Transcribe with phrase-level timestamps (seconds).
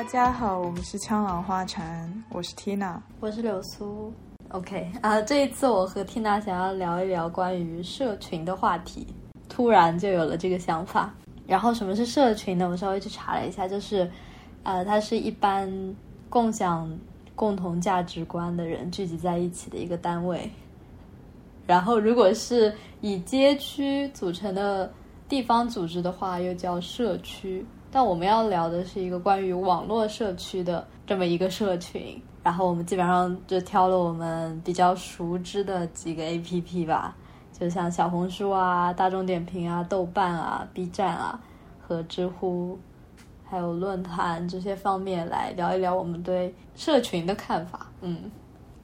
[0.00, 4.10] 大家好，我们是枪狼花禅，我是 Tina，我是柳苏。
[4.48, 9.06] OK 啊，这一次我和 Tina 想要聊一聊关于社群的话题，
[9.46, 11.12] 突然就有了这个想法。
[11.46, 12.66] 然后什么是社群呢？
[12.70, 14.10] 我稍微去查了一下，就是
[14.62, 15.70] 呃，它是一般
[16.30, 16.90] 共享
[17.34, 20.50] 共同价值观的人聚集在一起的一个单位。
[21.66, 24.90] 然后如果是以街区组成的
[25.28, 27.62] 地方组织的话，又叫社区。
[27.90, 37.16] 但我们要聊的是一个关于网络社区的这么一个社群，然后我们基本上就挑了我们比较熟知的几个 A P P 吧，
[37.52, 41.40] 就像小红书啊、大众点评啊、豆瓣啊、B 站啊
[41.80, 42.78] 和知乎，
[43.44, 47.88] 还有论坛这些方面来聊一聊我们对社群的看法。
[48.02, 48.30] 嗯。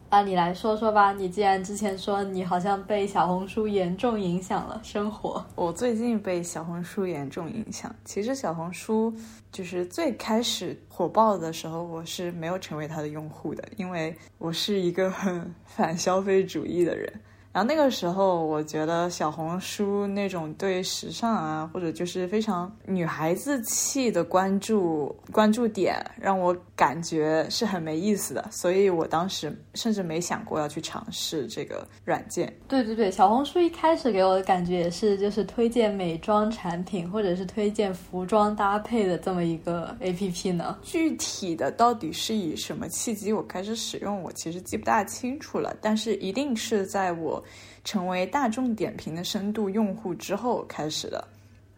[0.08, 1.12] 啊你来说说吧。
[1.12, 7.94] 你既然之前说你好像被小红书严重影响了生活，我最近被小红书严重影响。
[8.04, 9.12] 其实小红书
[9.50, 17.12] 就是最开始火爆的时候，我是没有成为它的用户的，因为我是一个很 反消费主义的人。
[17.56, 28.46] 然后那个时候，我觉得小红书那种对时尚啊，或者就是非常女孩子气的关注关注点，让我感觉是很没意思的。
[28.50, 32.54] 所以我当时甚至没想过要去尝试这个软件。
[32.68, 40.76] 对对对，小红书一开始给我的感觉也是，就是推荐美妆产品或者是推荐服装搭配的这么一个 A P P 呢。
[40.82, 45.74] 具体的到底是以什么契机我开始使用，我其实记不大清楚了。
[45.80, 47.42] 但是一定是在我。
[47.84, 51.22] 成为大众点评的深度用户之后开始的，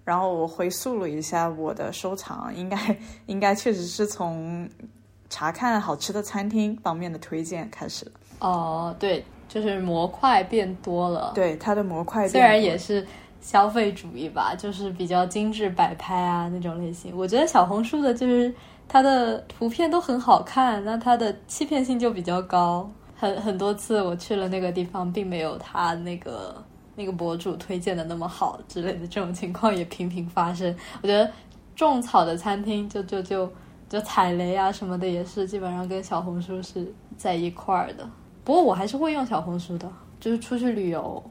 [0.04, 2.76] 然后我回溯了一下我的收藏， 应该
[3.26, 4.68] 应该确实是从
[5.28, 8.12] 查看好吃的餐厅方面的推荐开始的。
[8.40, 11.32] 哦，对，就是模块变多了。
[11.34, 13.06] 对，它的模块虽然也是
[13.40, 17.16] 消费主义吧，就是比较精致摆拍啊那种类型。
[17.16, 18.54] 我觉得小红书的就是
[18.88, 22.90] 它的图片都很好看，那它的欺骗性就比较高。
[23.18, 26.64] 很很多次我去了那个地方，并没有他那个
[26.94, 30.72] 那个博主推荐的那么好之类的这种情况也频频发生。
[31.02, 31.28] 我觉得
[31.74, 33.50] 种草的餐厅就就就
[33.88, 38.08] 就踩雷啊什么的也是基本上跟小红书是在一块儿的。
[38.44, 39.90] 不过我还是会用小红书的，
[40.20, 41.22] 就是出去旅游，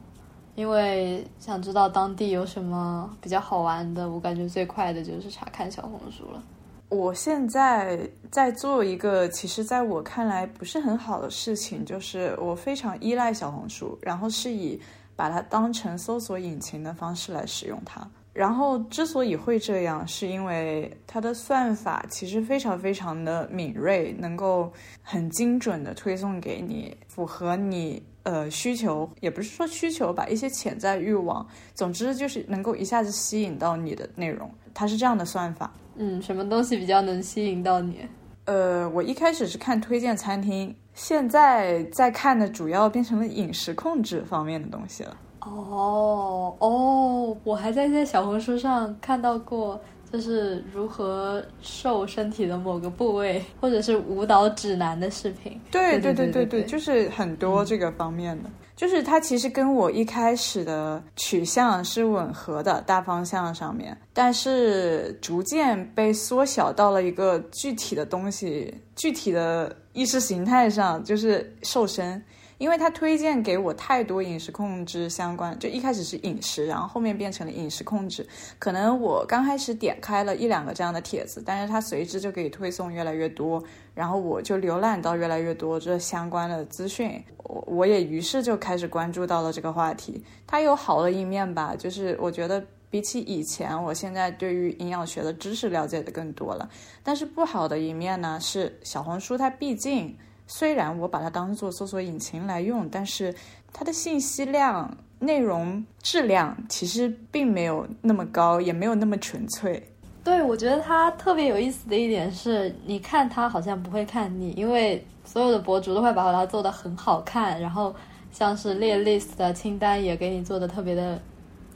[0.54, 6.42] 因为想知道当地有什么比较好玩的，我感觉最快的就是查看小红书了。
[6.88, 7.98] 我现在
[8.30, 14.80] 在做一个，其实在我看来不是很好的事情，就是我非常依赖小红书，然后是以
[15.14, 18.08] 把它当成搜索引擎的方式来使用它。
[18.32, 24.72] 然后之所以会这样，是因为它的算法其实非常非常的敏锐，能够
[25.02, 35.70] 很精准的推送给你符合你呃需求，也不是说需求吧，一些潜在欲望，总之就是能够一下子吸引到你的内容，它是这样的算法。
[35.98, 38.06] 嗯，什么东西比较能吸引到你？
[38.44, 45.16] 呃，我一开始是看推荐餐厅，现在在看的主要变成了饮食控制方面的东西了。
[45.40, 49.80] 哦哦，我还在在小红书上看到过，
[50.12, 55.60] 就是如何瘦身体的某个部位，或者是舞蹈指南的视频。
[55.70, 58.48] 对对对对对，就是很多这个方面的。
[58.74, 72.22] 就是它其实跟我一开始的取向是吻合的，大方向上面，但是逐渐被缩小到了一个具体的东西、具体的意识形态上，就是瘦身。
[72.58, 78.26] 因为他推荐给我太多饮食控制相关，就一开始是饮食，然后后面变成了饮食控制。
[78.58, 83.62] 可能我刚开始点开了一两个这样的帖子，但是它随之就可以推送越来越多，
[83.94, 87.22] 然后我就浏览到越来越多这相关的资讯。
[87.44, 90.24] 我我也于是就开始关注到了这个话题。
[90.46, 96.68] 它有好的一面吧，就是我觉得比起以前，我现在对于营养学的知识了解的更多了。
[97.04, 100.16] 但是不好的一面呢，是小红书它毕竟。
[100.48, 103.32] 虽然我把它当做搜索引擎来用，但是
[103.72, 109.80] 它的信息量、内容质量其实并没有那么高，也没有那么纯粹。
[110.24, 117.94] 对，我觉得它特别有意思的一点是，你看它好像不会看腻，因为所有的博主都会把它做的很好看，然后
[118.32, 121.20] 像是列 list 的清单也给你做的特别的。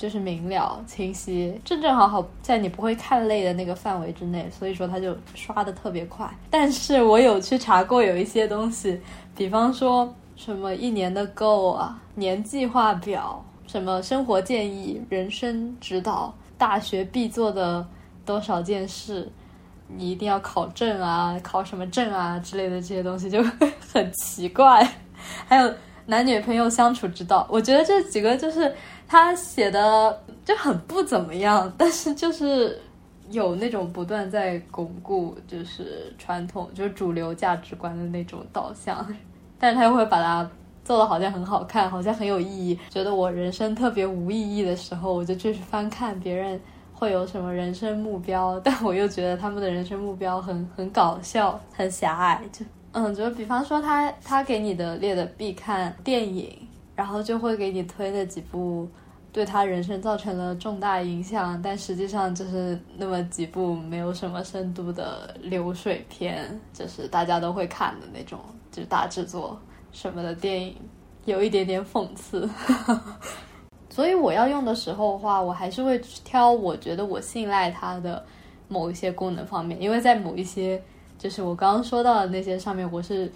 [0.02, 6.28] 就是明了清晰，正正好好在你不会看累的那个范围之内，所以说它就刷的特别快。
[6.50, 9.00] 但是我有去查过有一些东西，
[9.36, 17.86] 比方说什么一年的 Go 啊、年计划表、什么生活建议、人生指导、大学必做的
[18.26, 19.30] 多少件事，
[19.86, 23.40] 你一定要考证啊、考什么证啊之类的这些东西就
[23.94, 24.84] 很奇怪。
[25.46, 25.72] 还有
[26.06, 28.74] 男女朋友相处之道，我觉得这几个就是。
[29.12, 32.80] 他写的就很不怎么样，但是就是
[33.30, 39.06] 有那种不断在巩固就是传统就是主流价值观的那种导向，
[39.60, 40.50] 但是他又会把它
[40.82, 42.78] 做的好像很好看，好像很有意义。
[42.88, 46.58] 觉得我人生特别无意义的时候，我就去翻看别人
[46.94, 52.42] 会有什么人生目标，但我又觉得他们的人生目标很 很搞笑，很狭隘。
[52.50, 56.66] 就嗯，就比方说他他给你的列的必看电影，
[56.96, 58.88] 然后就会给你推的几部。
[59.32, 68.38] 对他人生造成了重大影响，但实际上就是那么几部没有什么深度的流水片，就是大家都会看的那种，
[68.70, 69.58] 就是大制作
[69.90, 70.76] 什么的电影，
[71.24, 72.46] 有一点点讽刺。
[73.88, 78.22] 所以我要用的时候的话，我还是会挑我觉得我信赖它的
[78.68, 80.82] 某一些功能方面，因为在某一些
[81.18, 83.32] 就是我刚刚说到的那些上面，我是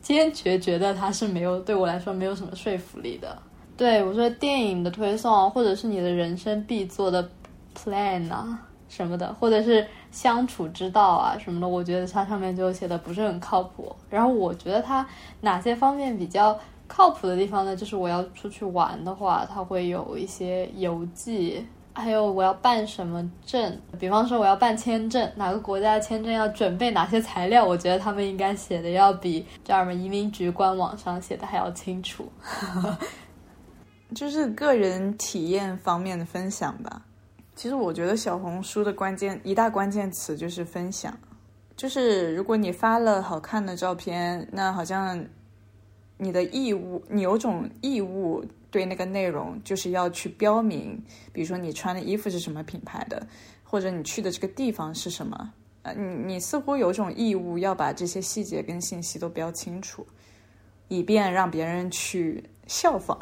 [0.00, 3.40] 坚决觉得它是没有对我来说没有什么说服力的。
[3.78, 7.30] 对我说，电影的推送，或者是你的人生必做的
[7.76, 8.58] plan 啊
[8.88, 13.94] 什么的，或者是相处之道啊什么的，我觉得它上面就写的不是很靠谱。
[14.10, 15.06] 然后我觉得它
[15.40, 16.58] 哪些方面比较
[16.88, 17.76] 靠谱的地方呢？
[17.76, 32.26] 就是我要出去玩的话，它会有一些游记，还有我要办什么证，比方说我要办签证，哪个国家的签证要准备哪些材料，我觉得他们应该写的要比叫什么移民局官网上写的还要清楚。
[34.14, 37.02] 就是个人体验方面的分享吧。
[37.54, 41.16] 其实我觉得小红书的关键一大关键词就是分享。
[41.76, 45.24] 就是如果你发了好看的照片，那好像
[46.16, 51.00] 你的义务，你有种义务对那个内容就是要去标明，
[51.32, 53.24] 比如说你穿的衣服是什么品牌的，
[53.62, 55.52] 或者你去的这个地方是什么。
[55.82, 60.04] 呃，你你似乎有种义务要把这些细节跟信息都标清楚，
[60.88, 63.16] 以便让别人去效仿。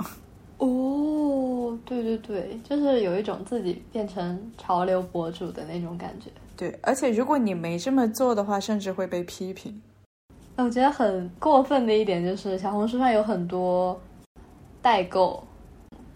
[0.59, 6.31] 哦，对对对，就是有一种自己变成潮流博主的那种感觉。
[6.57, 9.83] 对，而且如果你没这么做的话，甚至会被批评。
[10.57, 14.01] 我觉得很过分的一点就是，小红书上有很多
[14.81, 15.47] 代购、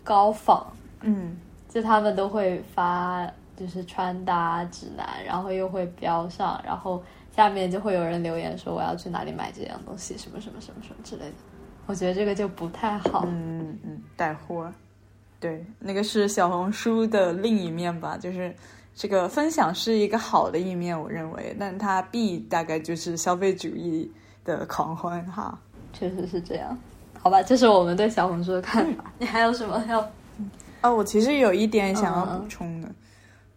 [0.03, 0.67] 高仿，
[1.03, 1.37] 嗯，
[1.69, 7.03] 就他们都会发就是穿搭指南，然后又会标上，然后
[7.37, 11.35] 下面就会有人留言说我要去哪里买这样东西，什么什么什么什么之类的。
[11.91, 13.25] 我觉得这个就不太好。
[13.27, 14.73] 嗯嗯，带货，
[15.41, 18.55] 对，那个是小红书的另一面吧，就是
[18.95, 24.09] 这个分享是一个好的一面，我认为，但它弊大概就是消费主义
[24.45, 25.59] 的狂欢哈。
[25.93, 26.79] 确实是这样，
[27.21, 29.13] 好吧，这是我们对小红书的看法。
[29.19, 30.01] 你还有什么要？
[30.83, 32.89] 哦，我其实有一点想要补充的。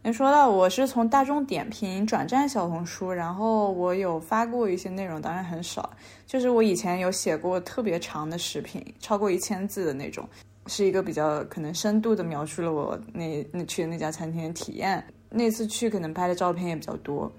[0.06, 5.90] 你说到我是从大众点评转战小红书，然后我有发过一些内容，当然很少。
[6.28, 10.28] 就是我以前有写过特别长的视频，超过一千字的那种，
[10.68, 15.02] 是一个比较可能深度的描述了我那那去的那家餐厅体验。
[15.30, 17.32] 那次去可能拍的照片也比较多，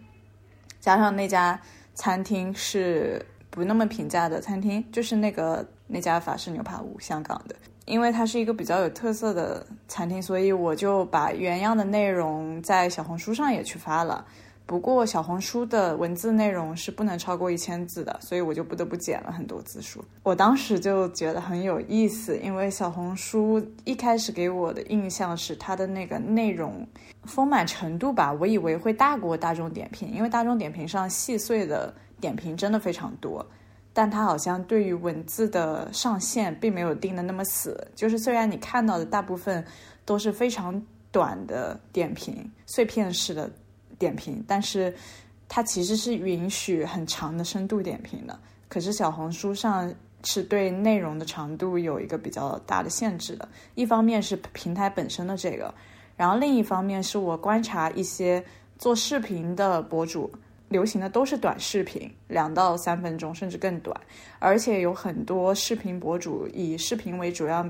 [0.80, 1.60] 加上那家
[1.92, 7.54] 餐厅是不那么平价的餐厅，就是那个那家法式牛扒屋，香港的。
[7.84, 14.24] 因为它是一个比较有特色的餐厅，所以我就把原样的内容在小红书上也去发了。
[14.66, 20.02] 不过小红书的文字内容是不能超过一千字的，所以我就不得不减了很多字数。
[20.22, 26.86] 我当时就觉得很有意思，因为小红书一开始给我的印象是它的那个内容
[27.24, 33.44] 丰满程度吧，我以为会大过大众点评，因为大众点评上细碎的点评真的非常多。
[33.96, 39.64] 但它好像对于文字的上限并没有定的那么死，就是虽然你看到的大部分
[40.04, 40.82] 都是非常
[41.12, 43.48] 短的点评、碎片式的
[43.96, 44.92] 点评，但是
[45.48, 48.36] 它其实是允许很长的深度点评的。
[48.68, 55.72] 可是小红书上是对内容的长度有一个比较大的限制的，一方面是平台本身的这个，
[56.16, 58.44] 然后另一方面是我观察一些
[58.76, 60.28] 做视频的博主。
[60.68, 63.98] 流行的都是短视频，两到三分钟甚至更短，
[64.38, 67.64] 而且有很多视频博主以视频为主要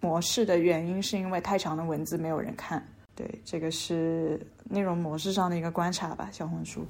[0.00, 2.82] 模式的原因，是因为太长的文字没有人看。
[3.14, 6.28] 对，这个是内容模式上的一个观察吧。
[6.30, 6.86] 小红书，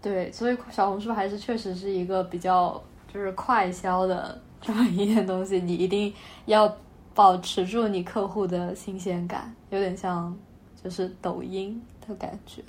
[0.00, 6.12] 对，所以小红书还是确实是一个比较就是快销的这么一件东西，你一定
[6.46, 6.74] 要
[7.14, 10.38] 保持住你客户的新鲜感，有点像
[10.82, 12.62] 就是抖音的感觉。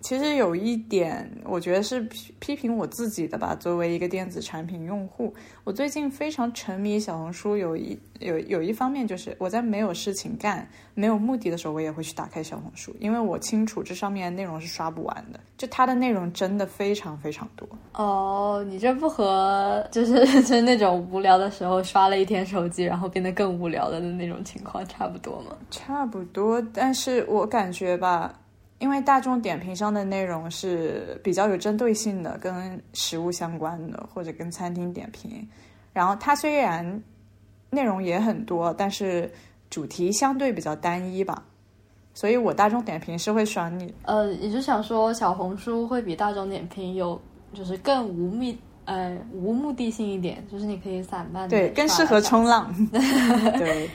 [0.00, 3.54] 其实有一点，我觉得是批批评我自己的吧。
[3.54, 7.54] 作为一个电子产品用户，我最近非常沉迷小红书。
[7.56, 15.38] 有一有有一方面就是，我在没有事情干、没有目的的时候，我也会去打开小红书，因为我清楚这上面内容是刷不完的。
[15.58, 17.68] 就它的内容真的非常非常多。
[17.92, 25.54] 哦，你这不和就是 就是那种无聊的时候刷了一天手机，然后变得更无聊的那种情况差不多吗？
[25.70, 28.34] 差不多，但是我感觉吧。
[28.80, 35.46] 因为大众点评上的内容是比较有针对性的，跟食物相关的或者跟餐厅点评。
[35.92, 37.02] 然后它虽然
[37.68, 39.30] 内容也很多，但是
[39.68, 41.42] 主题相对比较单一吧。
[42.14, 43.94] 所以我大众点评是会选你。
[44.02, 47.20] 呃，也就想说小红书会比大众点评有
[47.52, 52.74] 就是更无密呃无目的性一点，就是你可以散漫对，更适合冲浪。
[53.58, 53.88] 对。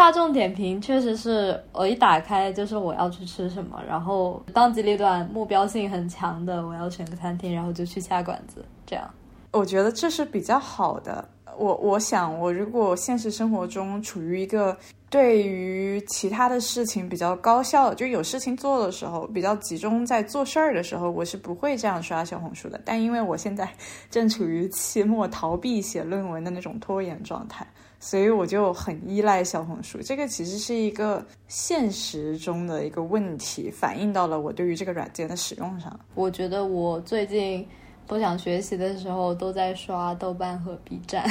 [0.00, 8.64] 大众点评确实是我一打开就是我要去吃什么，然后当机立断、目标性很强的，我要选个餐厅，然后就去下馆子。
[8.86, 9.06] 这样，
[9.50, 11.22] 我觉得这是比较好的。
[11.58, 14.74] 我我想，我如果现实生活中处于一个
[15.10, 22.80] 对于其他的事情比较高效，就有事情做的时候，比较集中在做事儿的时候，我是不会这样刷小红书的。
[22.86, 23.70] 但因为我现在
[24.10, 27.66] 正处于期末逃避写论文的那种拖延状态。
[28.02, 36.00] 所以我就很依赖小红书，这个其实是一个现实中的一个问题，反映到了我对于这个软件的使用上。
[36.14, 37.68] 我觉得我最近
[38.06, 41.28] 不想学习的时候，都在刷豆瓣和 B 站。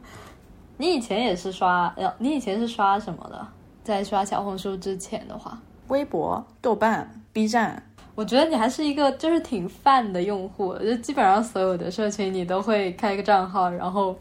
[0.76, 1.90] 你以前也是刷？
[1.96, 3.48] 呃，你以前是刷什么的？
[3.82, 7.82] 在刷小红书之前的话，微博、豆瓣、B 站。
[8.14, 14.14] 我觉得你还是一个就是挺泛的用户，就基本上所有的社群你都会开个账号，然后。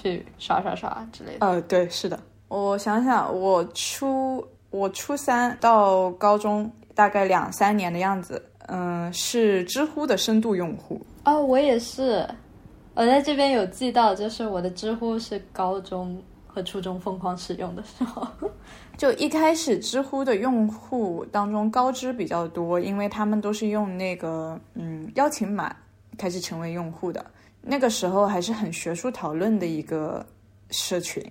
[0.00, 1.46] 去刷刷刷之类的。
[1.46, 2.18] 呃，对，是的。
[2.48, 11.00] 我想想，我初我初三到高中大概两三年的样子，嗯，是知乎的深度用户。
[11.24, 12.26] 哦，我也是。
[12.94, 18.26] 我在这边有记到，就是我的知乎是高中和初中疯狂使用的时候。
[18.96, 25.76] 就一开始知乎的用户当中高知比较多，因为他们都是用那个嗯邀请码
[26.16, 27.24] 开始成为用户的。
[27.62, 30.24] 那个时候还是很学术讨论的一个
[30.70, 31.22] 社群，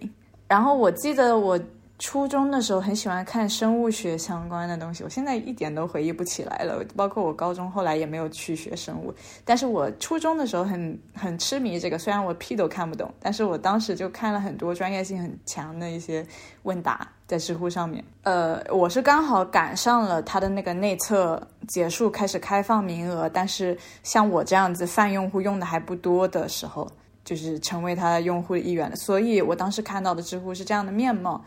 [0.47, 1.59] 然后我记得我
[1.99, 6.83] 初中的时候很喜欢看生物学相关的东西，我现在一点都回忆不起来了。
[6.95, 9.11] 包括我高中后来也没有去学生物，
[9.43, 16.25] 但是我初中的时候很很痴迷这个，虽然我屁都看不懂，但是我当时就看了很多专业性很强的一些
[16.63, 17.07] 问答。
[17.25, 26.89] 在知乎上面，呃，我是刚好赶上了他的那个内测结束，开始开放名额，但是像我这样子泛用户用的还不多的时候，
[27.25, 28.95] 就是成为他用户的一员了。
[28.95, 31.43] 所以我当时看到的知乎是这样的面貌。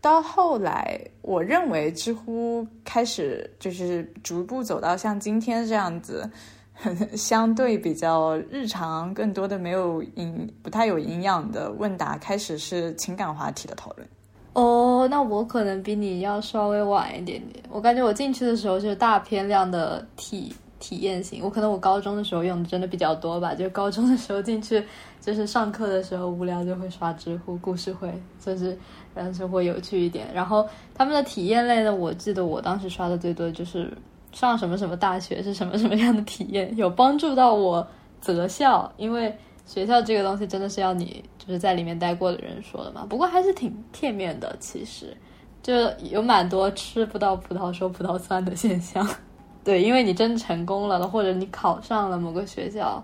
[0.00, 6.28] 到后来，我认为知乎开始就是逐步走到像今天这样子，
[7.14, 14.08] 相对比较日常，更多的没有营不太有营养的问答，开始是情感话题的讨论。
[14.54, 17.62] 哦，那我可能比你要稍微晚一点点。
[17.70, 21.44] 我感觉我进去的时候就是大片量的体体验型。
[21.44, 24.82] 我可能我高中的时候用的真的比较多吧，就高中的时候进去
[25.20, 28.12] 就是上课的时候无聊就会刷知乎故事会，
[28.44, 28.76] 就是
[29.14, 30.26] 让生活有趣一点。
[30.32, 33.92] 然后他们的体验类呢，我记得我当时刷的最多就是
[34.32, 37.86] 上什么什么大学是什么什么样的体验，有帮助到我
[38.20, 39.34] 择校，因为。
[39.66, 43.06] 学校这个东西真的是要你就是在里面待过的人说的嘛？
[43.08, 45.16] 不过还是挺片面的，其实
[45.62, 45.72] 就
[46.10, 49.08] 有蛮多吃不到葡萄说葡萄酸的现象。
[49.62, 53.00] 对，因为你真成功了，或者你考上了某个学校，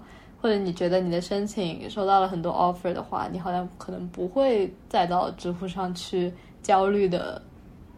[0.46, 7.42] 或者你觉得你的申请收到了很多 offer 的话，你好像可能不会再到知乎上去焦虑的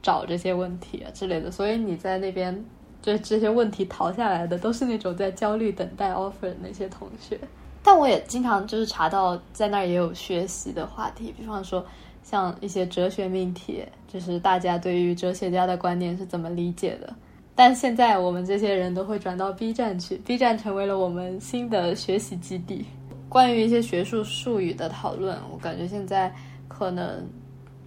[0.01, 1.51] 找这些问题啊之类的。
[1.51, 2.65] 所以你在那边
[3.03, 7.39] 就这些问题逃下来的，都是那种在焦虑等待 offer 的那些同学。
[7.83, 11.85] 但我也经常就是查到在那儿也有学习的话题，比方说
[12.23, 17.15] 像一些哲学命题，就是大家对于哲学家的观念是怎么理解的。
[17.59, 22.85] 但现在我们这些人都会转到 B 站去，B 站成为了我们新的学习基地。
[23.29, 26.33] 关于一些学术术语的讨论，我感觉现在
[26.69, 27.27] 可能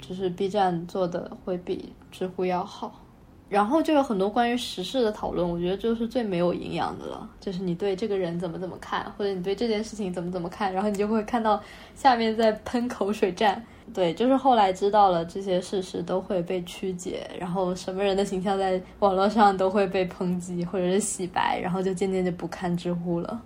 [0.01, 2.99] 就是 B 站做的会比知乎要好。
[3.47, 7.29] 然后就有很多关于时事的讨论，我觉得就是最没有营养的了。
[7.39, 11.63] 就是你对这个人怎么怎么看，或者你对这件事情怎么怎么看，然后你就会看到
[11.95, 13.65] 下面在喷口水战。
[13.93, 23.41] 对，就是后来知道了这些事实都会被曲解，然后什么人的形象在网络上都会被抨击或者是洗白，然后就渐渐就不看知乎了。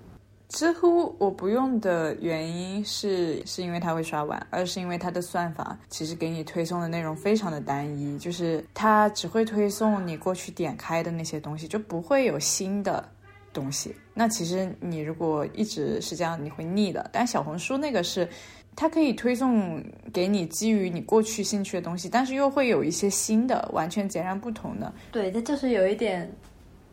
[0.49, 13.03] 知乎我不用的原因是，是因为它会刷碗，而是因为它的算法其实给你推送的内容非常的单一，就是它只会推送你过去点开的那些东西，就不会有新的
[13.51, 13.93] 东西。
[14.13, 17.09] 那其实你如果一直是这样，你会腻的。
[17.11, 18.29] 但小红书那个是，
[18.75, 24.93] 它可以推送给你基于你过去兴趣的东西，但是又会有一些新的，完全截然不同的。
[25.11, 26.31] 对，它就是有一点，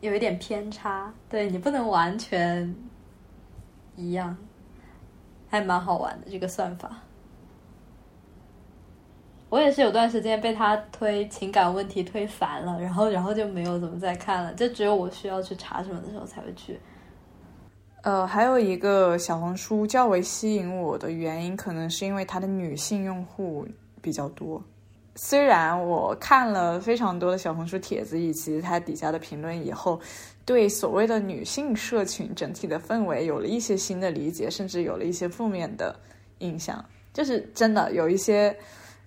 [0.01, 1.13] 有一点偏差。
[1.29, 2.73] 对你不能完全。
[3.95, 4.35] 一样，
[5.47, 6.99] 还蛮好玩的这个算法。
[9.49, 16.79] 我也是有段时间被他推情感问题推烦了，然后然后就没有怎么再看了，就只有我需要去查什么的时候才会去。
[18.03, 23.65] 呃，还有一个小红书较为吸引我的原因，可能是因为它的女性用户
[24.01, 24.61] 比较多。
[25.15, 29.97] 虽然我看了非常多的小红书帖子以及它底下的评论以后，
[30.43, 35.97] 对所谓的女性社群整体的氛围有了一些新的理解，甚至有了一些负面的
[36.39, 36.83] 印象。
[37.13, 38.53] 就是真的有一些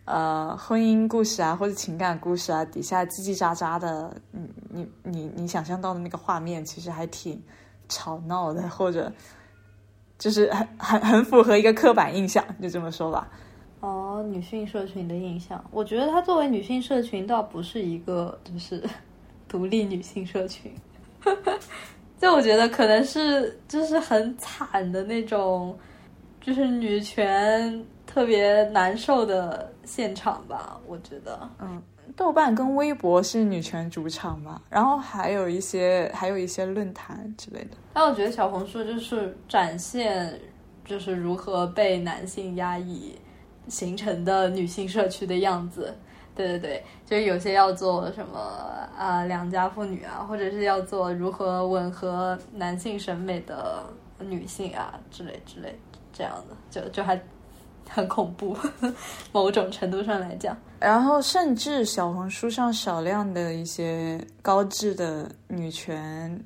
[0.06, 7.42] 呃婚姻故事啊，或者情感故事啊，底下叽叽喳喳的，你你你你想象到的那个画面，其实还挺。
[7.88, 9.12] 吵闹的， 或者
[10.18, 13.28] 就是很很很符合一个刻板印象，就这么说吧。
[13.80, 18.82] 哦，女性社群的印象，我觉得它作为女性社群，倒不是一个就是
[19.46, 20.72] 独立女性社群。
[22.18, 25.78] 就我觉得可能是就是很惨的那种，
[26.40, 30.80] 就是女权特别难受的现场吧。
[30.86, 31.82] 我觉得，嗯。
[32.14, 37.76] 豆瓣跟微博是女权主场嘛，然后还有一些还有一些论坛之类的。
[37.92, 40.38] 但我觉得小红书就是展现
[40.84, 43.14] 就是如何被男性压抑
[43.68, 45.94] 形成的女性社区的样子。
[46.34, 48.38] 对对对，就是有些要做什么
[48.96, 53.82] 啊良家妇女啊，或者是要做如何吻合男性审美的
[54.20, 55.74] 女性啊之类之类
[56.12, 57.18] 这样的，就就还。
[57.88, 58.56] 很恐怖，
[59.32, 60.56] 某种程度上来讲。
[60.78, 66.38] 然后，甚至小红书上少量的一些高质的女权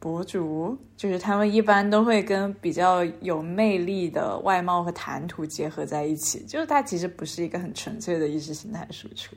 [0.00, 6.40] 博主，就是他们一般都会跟比较有魅力的外貌和谈吐结合在一起。
[6.46, 9.36] 就是它其实不是一个很纯粹的意识形态输出，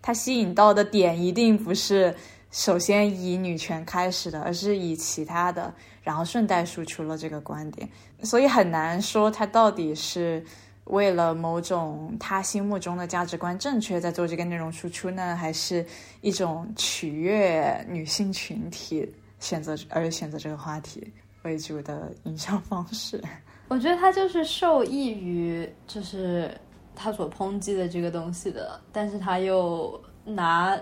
[0.00, 2.14] 它吸引到的点一定不是
[2.52, 7.88] 首先以女权开始的，而是以其他的，然后顺带输出了这个观点。
[8.22, 10.44] 所以很难说它到底是。
[10.84, 15.84] 为了某种他心目中的价值观正确，在做这个内容输出呢，还是
[16.20, 21.06] 一种取悦女性群体选择而选择这个话题
[21.42, 23.22] 为主的营销方式？
[23.68, 26.54] 我觉得他就是受益于就是
[26.94, 30.78] 他所抨击的这个东西的，但是他又拿。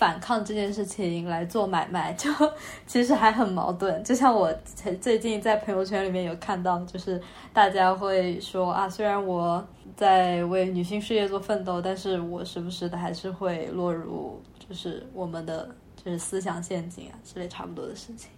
[0.00, 2.30] 反抗这件事情来做买卖，就
[2.88, 4.02] 其实还很矛盾。
[4.02, 4.50] 就像我
[4.98, 7.20] 最近在朋友圈里面有看到，就是
[7.52, 9.62] 大家会说啊，虽然我
[9.94, 15.68] 在为女性事业做奋斗，但是我时不时的还是会落入就是我们的
[16.02, 18.30] 就是思想陷阱啊之类差不多的事情。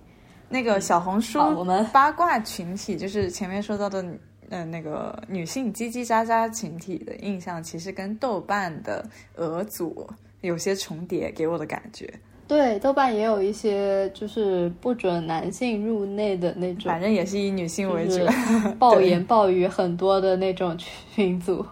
[0.48, 4.04] 那个小红书我们八卦群体，就是前面说到的，
[4.50, 10.04] 嗯，那个女性叽叽喳喳群体的印象，其实跟豆瓣的俄组。
[10.42, 12.12] 有些重叠，给我的感觉。
[12.46, 18.18] 对，豆瓣也有一些就是不准男性入内的那种，反正也是以女性为主，
[18.78, 21.64] 暴言暴语很多的那种群组，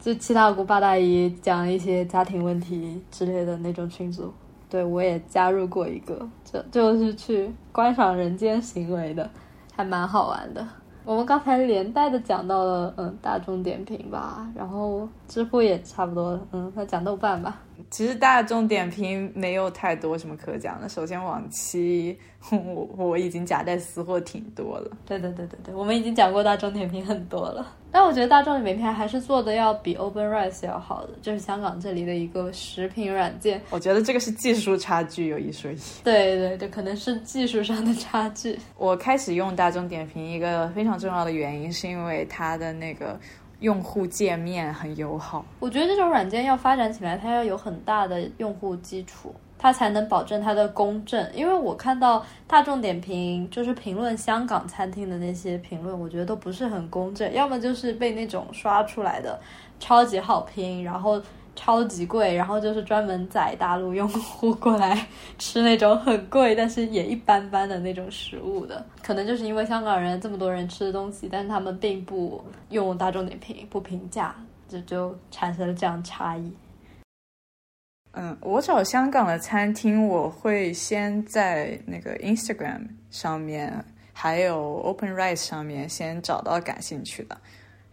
[0.00, 4.32] 就七大姑八大姨讲一些家庭问题之类的那种群组。
[4.70, 9.30] 对我也加入过一个，就就是去观赏人间行为的，
[9.74, 10.66] 还蛮好玩的。
[11.08, 17.62] 我们刚才连带的讲到了，嗯，大众点评吧，然后知乎也差不多，嗯，那讲豆瓣吧。
[17.90, 20.86] 其实大众点评没有太多什么可讲的。
[20.86, 22.18] 首先，往期
[22.52, 24.90] 我我已经夹带私货挺多了。
[25.06, 27.66] 对对对对对，我们已经讲过大众点评很多了。
[27.90, 33.60] 但我觉得大众点评还是做的要比 OpenRice 要好的，就是香港这里的一个食品软件。
[33.70, 35.78] 我觉得这个是技术差距，有一说一。
[36.04, 38.58] 对对对，可能是技术上的差距。
[38.76, 43.18] 我开始用大众点评一个非常重要的原因，是因为它的那个
[43.60, 45.44] 用户界面很友好。
[45.58, 49.34] 我觉得这种软件要发展起来，它要有很大的用户基础。
[49.58, 59.38] 它才能保证它的公正，因为我看到大众点评就是评论香港餐厅的那些评论，我觉得都不是很公正，要么就是被那种刷出来的
[59.80, 61.20] 超级好评，然后
[61.56, 65.06] 超级贵，然后就是专门宰大陆用户过来
[65.38, 72.40] 吃那种很贵但是也一般般的那种食物的，可能就是因为香港人这么多人吃的东西，但是他们并不
[72.70, 74.32] 用大众点评，不评价，
[74.68, 76.52] 就就产生了这样差异。
[78.20, 82.80] 嗯，我找香港的餐厅，我会先在那个 Instagram
[83.12, 83.72] 上面，
[84.12, 87.40] 还有 OpenRice 上面先找到感兴趣的，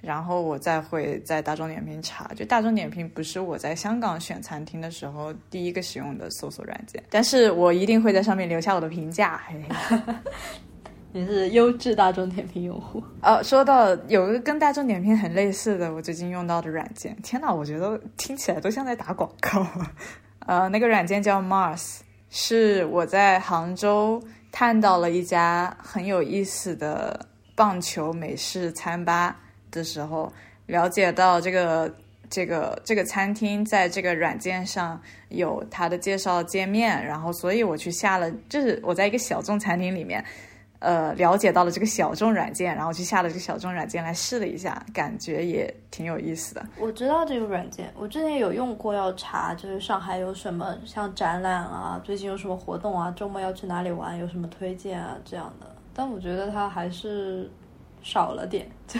[0.01, 2.31] 然后我再会在大众点评查。
[2.35, 9.43] 就大众点评不是我在香港选餐厅的时候第一个使用的搜索软件，但是我一定会在上面留下我的评价。
[9.47, 10.15] 嘿嘿
[11.15, 13.41] 你是优质大众点评用户哦。
[13.41, 19.65] 说到有一个跟大众点评很类似的，我最近用到的软件，天哪，我觉得听起来都像在打广告。
[20.45, 21.99] 呃，那个软件叫 Mars，
[22.29, 27.25] 是我在杭州看到了一家很有意思的
[27.55, 29.39] 棒球美式餐吧
[29.71, 30.29] 的时候，
[30.65, 31.95] 了解到这个
[32.29, 40.21] 这个这个餐厅在这个软件上有它的介绍界面，然后所以我去下了，就是我在一个小众餐厅里面，
[40.79, 46.65] 呃，了解到了这个小众软件，然后去下了这个小众软件来试了一下，感觉也挺有意思的。
[46.79, 55.67] 我知道这个软件，我之前有用过，要查就是上海有什么像展览啊，最近有什么活动啊，周末要去哪里玩，有什么推荐啊这样的。
[55.93, 57.49] 但我觉得它还是
[58.03, 58.99] 少了点，就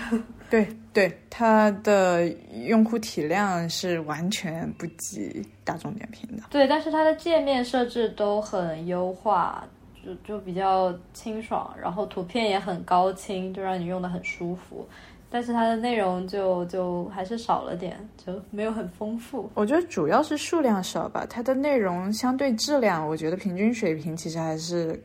[0.49, 2.27] 对对，它的
[2.67, 6.43] 用户体量是完全不及大众点评的。
[6.49, 9.67] 对，但是它的界面设置都很优化，
[10.05, 14.87] 就就比较清爽，然后图片也很高清，就让你用的很舒服。
[15.27, 19.49] 但是它的内容就就还是少了点，就没有很丰富。
[19.55, 25.03] 我觉得主要是数量少吧，它的内容相对质量，我觉得平均水平其实还是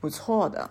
[0.00, 0.70] 不错的。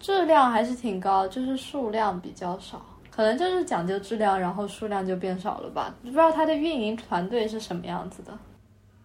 [0.00, 5.94] 质量还是挺高，就是数量比较少，可能就是讲究质量，然后数量就变少了吧？
[6.02, 8.36] 不知道它的运营团队是什么样子的。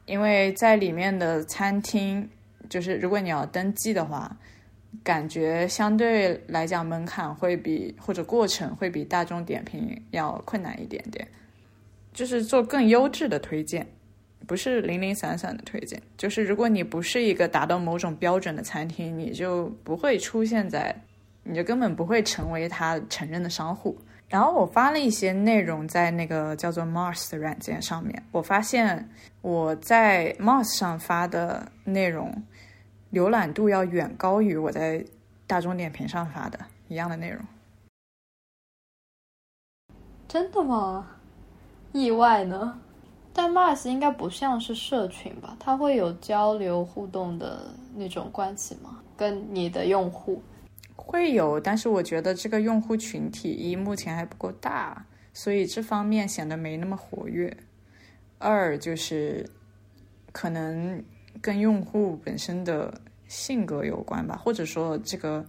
[0.05, 2.27] 因为在里面的餐厅，
[2.69, 4.35] 就是如果你要登记的话，
[5.03, 11.27] 感觉相对来讲门槛会比或者过程会比大众点评要困难一点点，
[12.13, 13.85] 就是做更优质的推荐，
[14.47, 16.01] 不是零零散散的推荐。
[16.17, 20.95] 就是如果你不是一个达到某种标准的餐厅，你就不会出现在，
[21.43, 23.95] 你就根本不会成为他承认的商户。
[24.27, 29.09] 然后我发了一些内容在那个叫做 Mars 的软件上面，我发现
[29.41, 32.31] 我在 Mars 上发的内容
[33.11, 35.03] 浏览度要远高于我在
[35.47, 37.41] 大众点评上发的一样的内容。
[40.27, 41.17] 真的吗？
[41.91, 42.79] 意外呢？
[43.33, 45.55] 但 Mars 应该不像是社群吧？
[45.59, 49.01] 它会有交流互动的那种关系吗？
[49.17, 50.41] 跟你的用户？
[50.95, 57.55] 会有，但是我觉得这个用户群体一目前还不够大，所以这方面显得没那么活跃。
[58.37, 59.49] 二就是
[60.31, 61.03] 可能
[61.41, 62.93] 跟用户本身的
[63.27, 65.45] 性格有关吧，或者说这个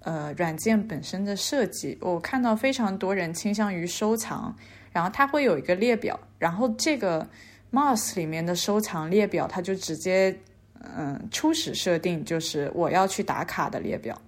[0.00, 4.54] 呃软件本身的设计，我看到非常多人倾向于收藏，
[4.92, 7.28] 然后它会有一个列表，然后这个
[7.70, 10.36] mouse 里面的收藏列表，它就直接
[10.96, 14.20] 嗯初始设定就是我要去打卡的列表。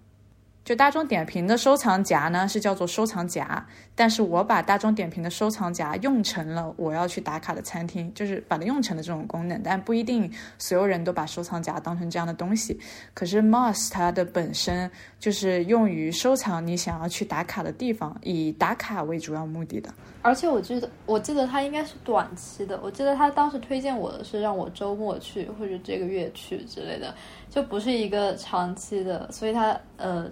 [0.69, 12.79] 就大众点评的收藏夹呢，是叫做收藏夹，但是我把大众点评的收藏夹用成了我要去打卡的餐厅，就是把它用成了这种功能，但不一定所有人都把收藏夹当成这样的东西。
[13.15, 19.89] 可是 Moss 它的本身就是用于收藏你想要去打卡的地方，以打卡为主要目的的。
[20.21, 27.15] 而且我记得，我记得它应该是短期的，我记得他当时推荐我的是让我周末去或者这个月去之类的，
[27.49, 30.31] 就不是一个长期的，所以它呃。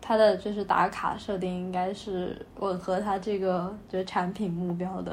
[0.00, 5.12] 它的就是打卡设定应该是吻合它这个就是产品目标的，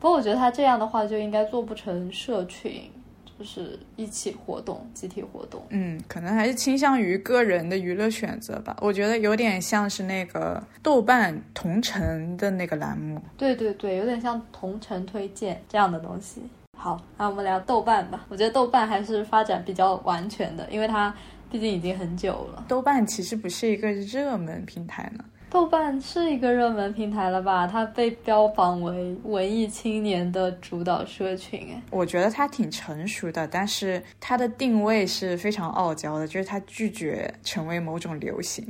[0.00, 2.90] 不过我觉得它这样的话就应该做不成社群，
[3.38, 5.62] 就是一起活动、集体活动。
[5.68, 8.76] 嗯，可能还是倾向于个人的娱乐选择吧。
[8.80, 13.20] 我觉得有点像是那个豆瓣同城的那个栏目。
[13.36, 16.42] 对对对，有点像同城推荐这样的东西。
[16.76, 18.26] 好，那我们聊豆瓣吧。
[18.28, 21.14] 我觉得豆瓣还是发展比较完全的，因为它。
[21.52, 22.64] 毕竟已经很久了。
[22.66, 25.22] 豆瓣其实不是一个热门平台呢。
[25.50, 27.66] 豆瓣是一个热门平台了吧？
[27.66, 31.60] 它被标榜为文艺青年的主导社群。
[31.70, 38.66] 哎，我觉得它挺成熟的，但是它的定位是非常傲娇的，就是它拒绝成为某种流行。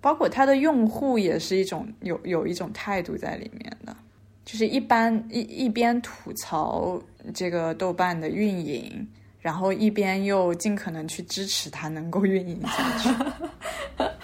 [0.00, 3.96] 包括它的用户也是一种有有一种态度在里面的，
[4.44, 7.00] 就是一般一一边吐槽
[7.32, 9.08] 这个豆瓣的运营。
[9.44, 13.10] 然后一边又尽可能去支持它能够运营下去，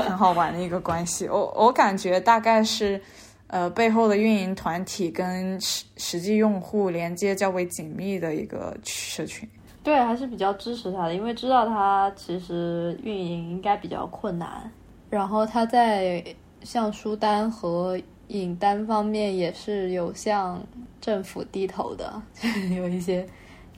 [0.02, 1.28] 很好玩的一个关系。
[1.28, 2.98] 我我感觉大概是，
[3.48, 9.46] 呃，背后的运营团体跟实实际用户连接较为紧密的一个社群。
[9.82, 14.72] 对，还是比较支持它的，因为知道它其实运营应该比较困难。
[15.10, 16.24] 然后它在
[16.62, 20.58] 像书单和影单方面也是有向
[20.98, 22.22] 政府低头的，
[22.74, 23.28] 有一些。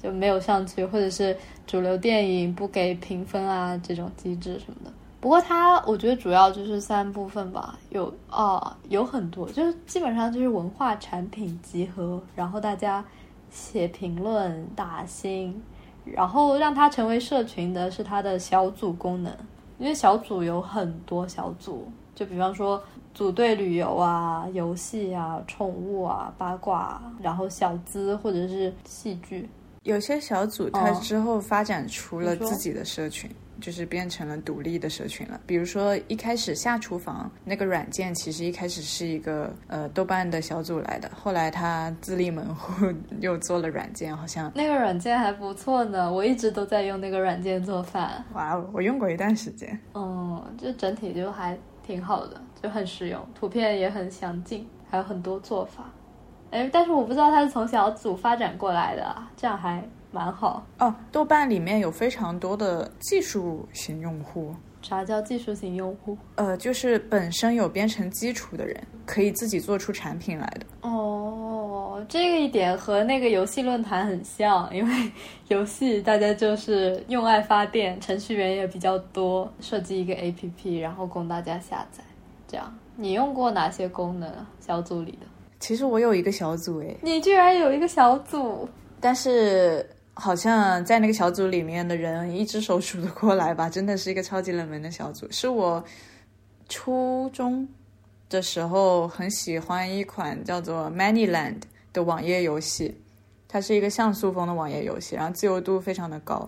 [0.02, 1.36] 就没有上去，或者是
[1.66, 4.90] 主流电影不给评分啊这种机制什么的。
[5.20, 13.04] 不过它，我觉得主要就是三部分吧，有啊有很多，就是基本上就是文化产品集合，然后大家
[13.48, 15.62] 写评论打星，
[16.04, 19.32] 然后让它成为社群的是它的小组功能，
[19.78, 21.86] 因为小组有很多小组，
[22.16, 22.82] 就比方说
[23.14, 29.48] 组队旅游啊、游戏啊、宠物啊、八卦，然后小资或者是戏剧。
[29.84, 33.28] 有些小组它之后发展出了自己的社群，
[33.60, 35.40] 就是变成了独立的社群了。
[35.44, 42.86] 比如说一开始下厨房那个软件，其实一开始是一个呃豆瓣的小组来的，后来他自立门户
[43.20, 48.24] 又做了软件，好像那个软件还不错呢，我一直都在用那个软件做饭。
[48.34, 49.76] 哇，我用过一段时间。
[49.94, 55.90] 嗯，就整体就还挺好的，就很实用，图片也很详尽，还有很多做法。
[56.52, 59.82] 哎，但是我不知道它是从小组发展过来的，这样还。
[60.14, 64.54] 蛮好哦，豆瓣里面有非常多的技术型用户。
[64.82, 66.18] 啥叫技术型用户？
[66.34, 70.66] 呃，就是本身有编程基础的人，可以自己做出产品来的。
[70.82, 75.10] 哦，这个一点和那个游戏论坛很像，因为
[75.48, 82.04] 游戏大家就是用爱发电，程序员也比较多，设计一个 APP，然后供大家下载。
[82.46, 84.30] 这样，你用过哪些功能？
[84.60, 85.26] 小组里的？
[85.62, 88.68] 其实我有一个小组，诶，你居然有一个小组，
[89.00, 89.88] 但是。
[90.14, 95.26] 好像在那个小组里面的人一只手数得过来吧，真的是一个超级冷门的小组。
[95.30, 95.82] 是我
[96.68, 97.66] 初中
[98.28, 101.62] 的时候很喜欢一款叫做 Manyland
[101.94, 102.94] 的网页游戏，
[103.48, 106.46] 它是一个像素风的网页游戏，然后自由度非常的高，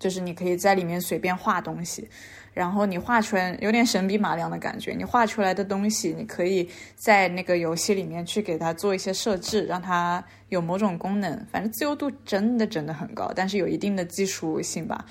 [0.00, 2.08] 就是你可以在里面随便画东西。
[2.56, 11.38] 然后你画出来有点神笔马良的感觉，你画出来的东西，你可以在那个游戏里面去给它做一些设置，让它有某种功能。
[11.52, 15.04] 反正自由度真的真的很高，但是有一定的技术性吧。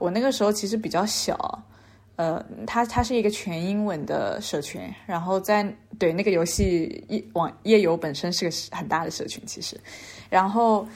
[0.00, 1.64] 我那个时候其实比较小，
[2.16, 5.66] 呃，它它是一个全英文的社群，然后在
[5.98, 9.80] 对那个游戏一网页游本身是个很大的社群，其实，
[10.28, 10.86] 然后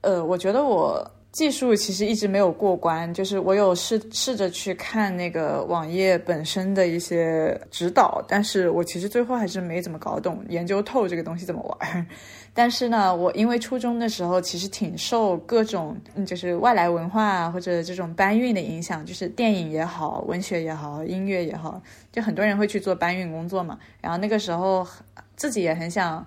[0.00, 1.08] 呃，我觉得我。
[1.34, 12.06] 技术其实一直没有过关，就是我有试试着去看那个网页本身的一些指导，但是我其实最后还是没怎么搞懂、研究透这个东西怎么玩。
[12.54, 23.76] 但是呢，我因为初中的时候其实挺受各种就是外来文化或者这种搬运的影响，就是电影也好、文学也好、音乐也好，就很多人会去做搬运工作嘛。
[24.00, 24.86] 然后那个时候
[25.34, 26.24] 自己也很想。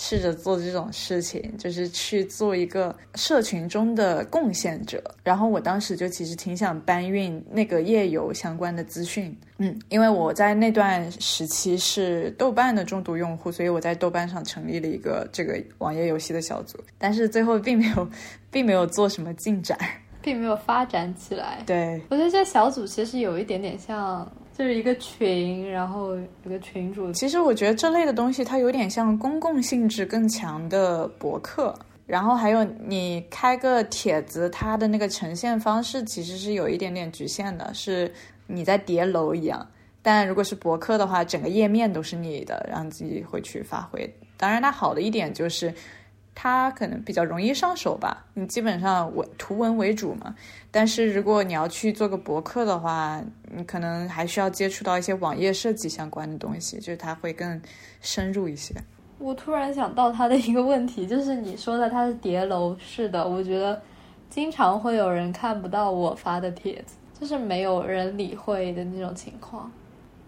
[0.00, 5.02] 试着做这种事情，就是去做一个社群中的贡献者。
[5.24, 18.08] 然后我当时就其实挺想搬运那个页游相关的资讯，嗯，因为我在那段时期是豆瓣的重度用户，所以我在豆瓣上成立了一个这个网页游戏的小组，但是最后并没有，
[18.52, 19.76] 并没有做什么进展，
[20.22, 21.60] 并没有发展起来。
[21.66, 24.30] 对，我觉得这小组其实有一点点像。
[24.58, 27.12] 就是一个群，然后有个群主。
[27.12, 31.72] 其实我觉得这类的东西，它有点像公共性质更强的博客。
[32.06, 38.12] 然后还有你开个帖子，它的那个呈现方式其实是有一点点局限的，是
[38.48, 39.64] 你在叠楼一样。
[40.02, 44.12] 但如果是博客的话，整个页面都是你的，让自己会去发挥。
[44.36, 45.72] 当然，它好的一点就是。
[46.40, 50.32] 它可能比较容易上手吧，你基本上文图文为主嘛。
[50.70, 53.20] 但是如果你要去做个博客的话，
[53.52, 57.60] 你可能还需要接触到一些网页设计相关的东西，就是它会更
[58.00, 58.72] 深入一些。
[59.18, 63.82] 我突然想到它的一个问题，就是你说的它是叠楼式的，我觉得
[64.30, 69.68] 经常会有人看不到我发的帖子，就是没有人理会的那种情况。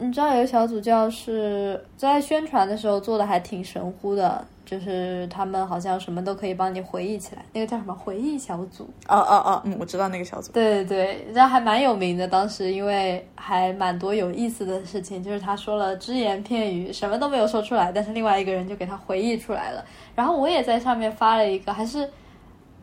[0.01, 4.45] 你知道有个小组叫是在宣传的时候做的还挺神乎的。
[4.63, 8.85] 就是他们好像什么都可以帮你回忆起来，那个叫什么回忆小组？
[9.09, 10.53] 哦哦哦，嗯，我知道那个小组。
[10.53, 19.85] 对对对，然后还蛮有名的，当时因为还蛮多有意思的事情，就是他说了只言片语，什么都没有说出来，但是另外一个人就给他回忆出来了。
[20.15, 22.09] 然后我也在上面发了一个，还是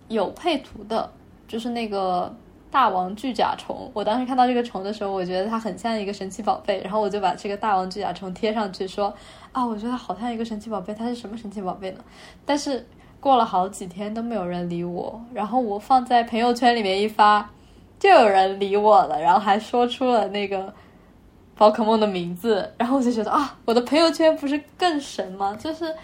[0.10, 1.10] 有配图的，
[1.47, 2.36] 就是那个。
[2.69, 9.13] 大王巨甲虫，我当时看到这个虫的时候，我觉得它很像一个神奇宝贝，然后我就把这个大王巨甲虫贴上去，说
[9.51, 11.99] 啊，我觉得好像一个神奇宝贝，它是什么神奇宝贝呢？
[12.45, 12.86] 但是
[13.19, 17.49] 过了好几天都没有人理我，然后我放在朋友圈里面一发，
[17.99, 20.73] 就有人理我了，然后还说出了那个
[21.56, 25.58] 宝可梦的名字，然后我就觉得啊，我的朋友圈不是更神吗？
[25.60, 25.95] 就是。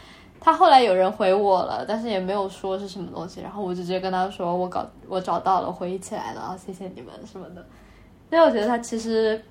[0.43, 7.65] 他后来有人回我了，但是也没有说是什么东西，然后我就直接跟他说我搞我找到了，回忆起来了，谢谢你们什么的。
[8.29, 9.41] 因为我觉得他其实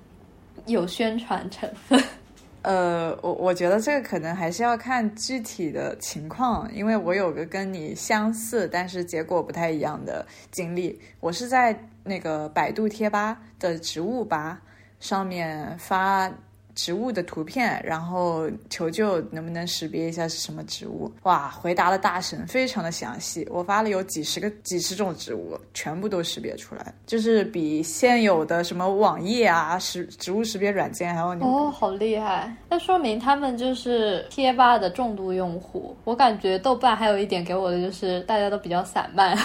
[0.67, 1.99] 有宣传成分。
[2.61, 14.61] 呃，我我觉得这个可能还是要看具体的情况，因为我有个跟你相似但是结果不太一样的经历，我是在那个百度贴吧的植物吧
[14.99, 16.31] 上面发。
[16.75, 21.11] 植物的图片，然后求救能不能识别一下是什么植物？
[21.23, 23.47] 哇，回答的大神，非常的详细。
[23.51, 31.47] 我发了有几十个、几十种植物，全部都识别出来，就是比现有的什么网页啊、识植物识别软件还要牛。
[31.47, 32.55] 哦，好厉害！
[32.69, 35.95] 那说明他们就是贴吧的重度用户。
[36.03, 39.37] 我感觉豆瓣还有一点给我的就是大家都比较散漫。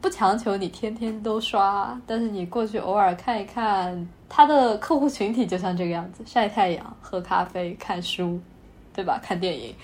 [0.00, 8.40] 不强求你天天都刷，但是你过去偶尔看一看，他的客户群体就像这个样子：晒太阳、喝咖啡、看书，
[8.94, 9.20] 对吧？
[9.22, 9.74] 看电影，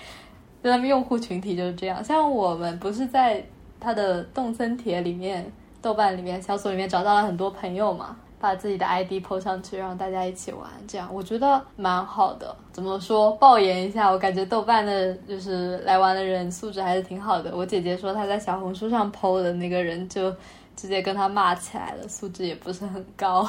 [0.61, 2.03] 那他们用户群体就是这样。
[2.03, 3.43] 像我们不是在
[3.79, 5.51] 他的动森帖里面、
[5.81, 8.15] 豆瓣里面、小组里面找到了很多朋友嘛？
[8.39, 12.55] 把自己的 ID PO 上去，让大家一起玩，这样我觉得蛮好的。
[12.71, 13.31] 怎么说？
[13.33, 17.55] 爆言一下，我感觉豆瓣的就是来玩的人素质还是挺好的。
[17.55, 20.29] 我姐姐说她在小红书上 PO 的那个人，就
[20.75, 23.47] 直接跟他骂起来了，素质也不是很高。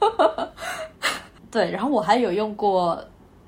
[1.50, 3.02] 对，然后我还有用过，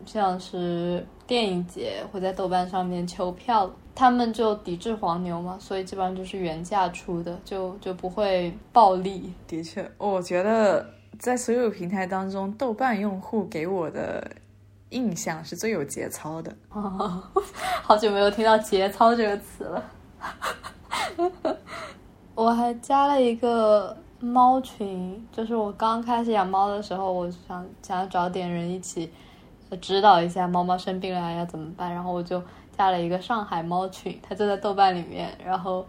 [0.06, 3.70] 像是电影节会在豆瓣上面求票。
[3.94, 9.32] 他们就抵制黄牛嘛，所以基本上就是原价出的，就就不会暴利。
[9.46, 10.84] 的确，我觉得
[11.20, 14.28] 在所有平台当中，豆瓣用户给我的
[14.88, 16.52] 印象是最有节操的。
[16.70, 19.84] 好久没有听到“节操”这个词了。
[22.34, 29.12] 我还加了一个猫群，就是我刚开始养猫的时候，我想想要找点人一起
[29.76, 32.42] 指导一下猫猫生病了要怎么办，然后我就。
[32.78, 35.84] 加了一个上海猫群，它就在豆瓣里面，然后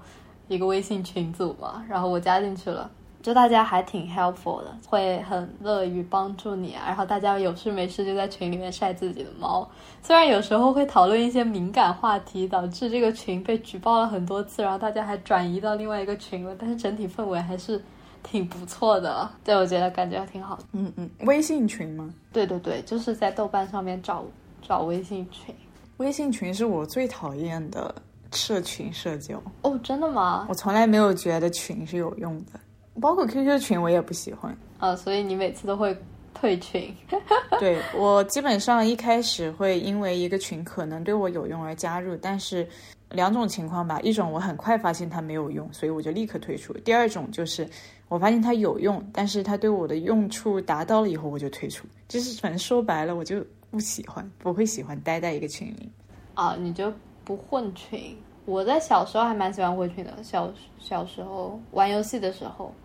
[0.49, 2.91] 一个微信群组嘛，然后我加进去了，
[3.21, 6.83] 就大家还挺 helpful 的，会很乐于帮助你啊。
[6.87, 9.65] 然后大家有事没事就在群里面晒自己的猫，
[10.03, 17.81] 虽然有时候会讨论一些敏感话题，导致这个群被举报了很多次，然后大家还转移到另外一个群了，但是整体氛围还是
[18.23, 19.29] 挺不错的。
[19.43, 20.57] 对，我觉得感觉还挺好。
[20.73, 22.13] 嗯嗯，微信群吗？
[22.31, 24.23] 对对对，就是在豆瓣上面找
[24.61, 25.53] 找微信群。
[25.97, 27.93] 微信群是我最讨厌的
[28.31, 30.45] 社群社交哦，真的吗？
[30.49, 32.59] 我从来没有觉得群是有用的，
[32.99, 35.95] 包括 QQ 群我也不喜欢啊，所以你每次都会
[36.33, 36.93] 退群。
[37.59, 42.67] 对我基本上一开始会因为一个群可能对我有用而加入，但是
[43.09, 47.67] 两种情况吧，一种我很快发现它没有用，所以我就立刻退出；第二种就是
[48.07, 53.45] 我发现它有用，但是它对我的用处达到了以后我就退出，就是反正说白了我就。
[53.71, 55.89] 不喜欢，不会喜欢待在一个群里
[56.33, 56.57] 啊！
[56.59, 56.91] 你就
[57.23, 58.17] 不混群？
[58.43, 60.11] 我在小时候还蛮喜欢混群的。
[60.21, 62.75] 小小时候玩游戏的时候，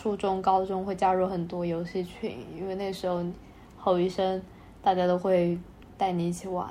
[0.00, 3.22] 初中、高中会加入很多游戏群，因为那时候
[3.76, 4.40] 吼一声，
[4.80, 5.58] 大家都会
[5.98, 6.66] 带你一起玩，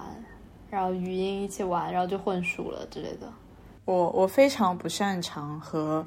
[0.72, 3.32] 然后语音一起玩，然后就混熟了之类的。
[3.86, 6.04] 我我非常不擅长和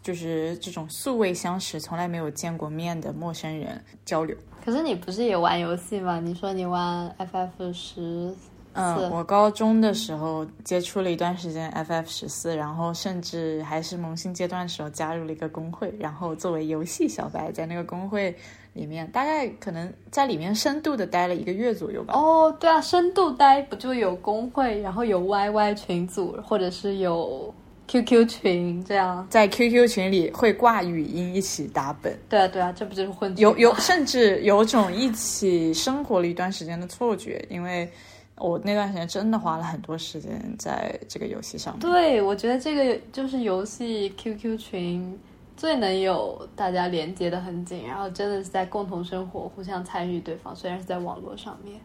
[0.00, 4.36] 就是这种素未相识、从来没有见过面的陌生人交流。
[4.64, 6.20] 可是你不是也玩游戏吗？
[6.20, 8.32] 你说你玩 FF 十，
[8.78, 18.34] 嗯，我高中的时候接触了一段时间 FF 十四，然后甚至还是萌新阶段的时候加入了一个公会，然后作为游戏小白在那个公会
[18.72, 22.14] 里面，大概可能在里面深度的待了一个月左右吧。
[22.14, 27.52] 哦，对啊，深度待不就有公会，然后有 YY 群组，或者是有。
[27.90, 32.14] QQ 群这样，在 QQ 群里会挂语音一起打本。
[32.28, 33.34] 对啊，对啊，这不就是混？
[33.38, 37.90] 有有，甚至有种一起生活了一段时间的错觉，因为
[38.40, 41.80] 我那段时间真的花了很多时间在这个游戏上面。
[41.80, 45.18] 对，我觉得这个就是游戏 QQ 群
[45.56, 51.80] 最能有大家连接的很紧，然后真的是在共同生活、互相参与对方，虽然是在网络上面。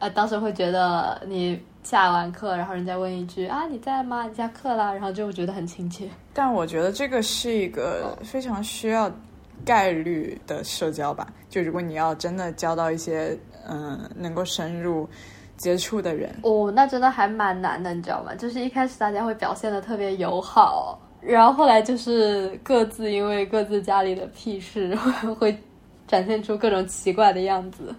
[0.00, 4.26] 呃，当时会觉得你下完课，然后人家问一句啊，你在吗？
[4.26, 6.08] 你下课了，然后就会觉得很亲切。
[6.34, 9.10] 但我觉得这个是一个非常需要
[9.64, 11.32] 概率的社交吧。
[11.48, 13.38] 就如果你要真的交到一些
[13.68, 15.08] 嗯能够深入
[15.56, 18.34] 接触的人，哦，那真的还蛮难的，你知道吗？
[18.34, 24.94] 就是一开始大家会表现的特别友好，然后后来就是各自因为各自家里的屁事，
[25.38, 25.56] 会
[26.06, 27.94] 展现出各种奇怪的样子。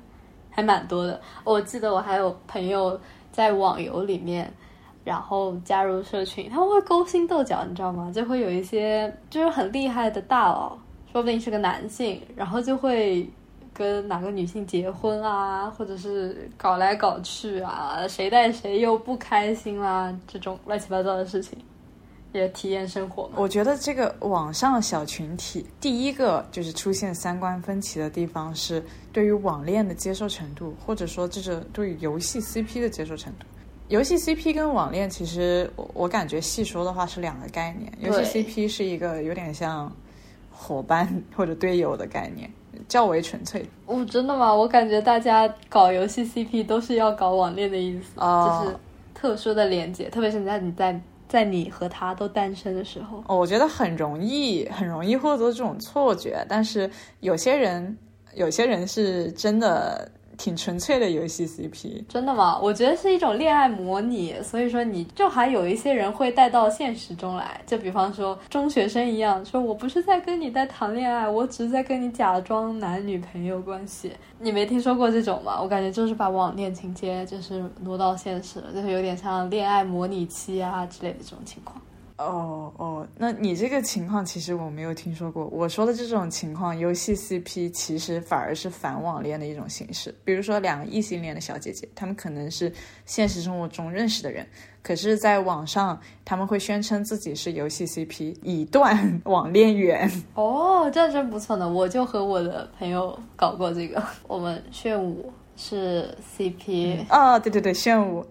[0.50, 2.98] 还蛮多的，我记得我还有朋友
[3.30, 4.50] 在网游里面，
[5.04, 8.10] 然后加入社群，他们会勾心斗角，你知道吗？
[8.16, 10.78] 就会有一些就是很厉害的大佬，
[11.12, 13.30] 说不定是个男性，然后就会
[13.76, 21.60] 跟哪个女性结婚啊，或者是搞来搞去啊，谁带谁又不开心啦，这种乱七八糟的事情。
[22.34, 23.32] 也体验生活。
[23.38, 28.84] 我觉得这个网上小群体，第一个就是出现三观分歧的地方是
[29.14, 33.46] 对于网恋的接受程度，或者说就是对于游戏 CP 的接受程度。
[33.88, 37.90] 游戏 CP 跟网恋其实我我感觉细说的话是两个概念。
[38.02, 39.90] 游戏 CP 是一个有点像
[40.52, 42.52] 伙伴或者队友的概念，
[42.88, 43.66] 较为纯粹。
[43.86, 44.54] 哦，真的吗？
[44.54, 48.76] 我感觉大家搞游戏 CP 都是要搞网恋的意思，就是
[49.14, 51.00] 特殊的连接，特别是在你在。
[51.28, 56.46] 在你和他都单身的时候，哦，我觉得很容易，很容易获得这种错觉。
[56.48, 57.98] 但是有些人，
[58.36, 60.08] 有些人是真的
[60.38, 62.04] 挺纯粹的游戏 CP。
[62.08, 62.60] 真的吗？
[62.62, 74.12] 我觉得是一种恋爱模拟，所以说你就还有一些人会带到现实中来，就比方说中学生一样，说我不是在跟你在谈恋爱，我只是在跟你假装男女朋友关系。
[74.40, 75.60] 你没听说过这种吗？
[75.62, 81.82] 我感觉就是把网恋情节就是挪到现实了，就是有点像恋爱模拟期啊之类的这种情况。
[82.18, 85.46] 哦哦，那你这个情况其实我没有听说过。
[85.48, 90.16] 我说的这种情况，游戏 CP 其实反而是反网恋的一种形式。
[90.24, 92.72] 比如说两个异性恋的小姐姐，她们可能是
[93.06, 94.48] 现实生活中认识的人，
[94.82, 100.10] 可是在网上他们会宣称自己是游戏 CP，以断网恋缘。
[100.36, 101.68] 哦，这真不错呢！
[101.68, 108.26] 我就和我的朋友搞过这个，我们炫舞是 CP 啊、对对对，炫舞。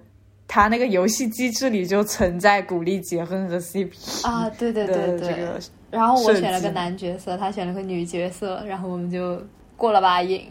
[0.47, 5.19] 它那个游戏机制里就存在鼓励结婚和 CP 啊，对对对对。
[5.19, 9.41] 这个然后我选了个男角色，他选了个女角色，然后我们就
[9.77, 10.47] 过了把瘾。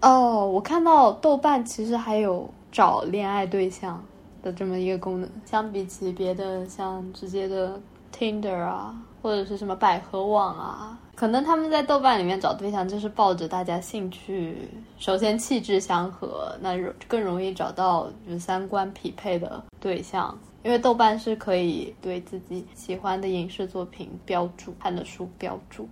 [0.00, 4.04] 哦，我看到豆瓣其实还有找恋爱对象
[4.42, 7.80] 的这么一个功能，相比起别的像直接的
[8.22, 20.38] Tinder 啊，或者是什么百合网啊，可能他们在豆瓣里面找对象就是抱着大家兴趣，首先气质相合，那更容易找到就是三观匹配的对象。
[20.62, 25.88] 因为豆瓣是可以对自己喜欢的影视作品标注，看的书标注。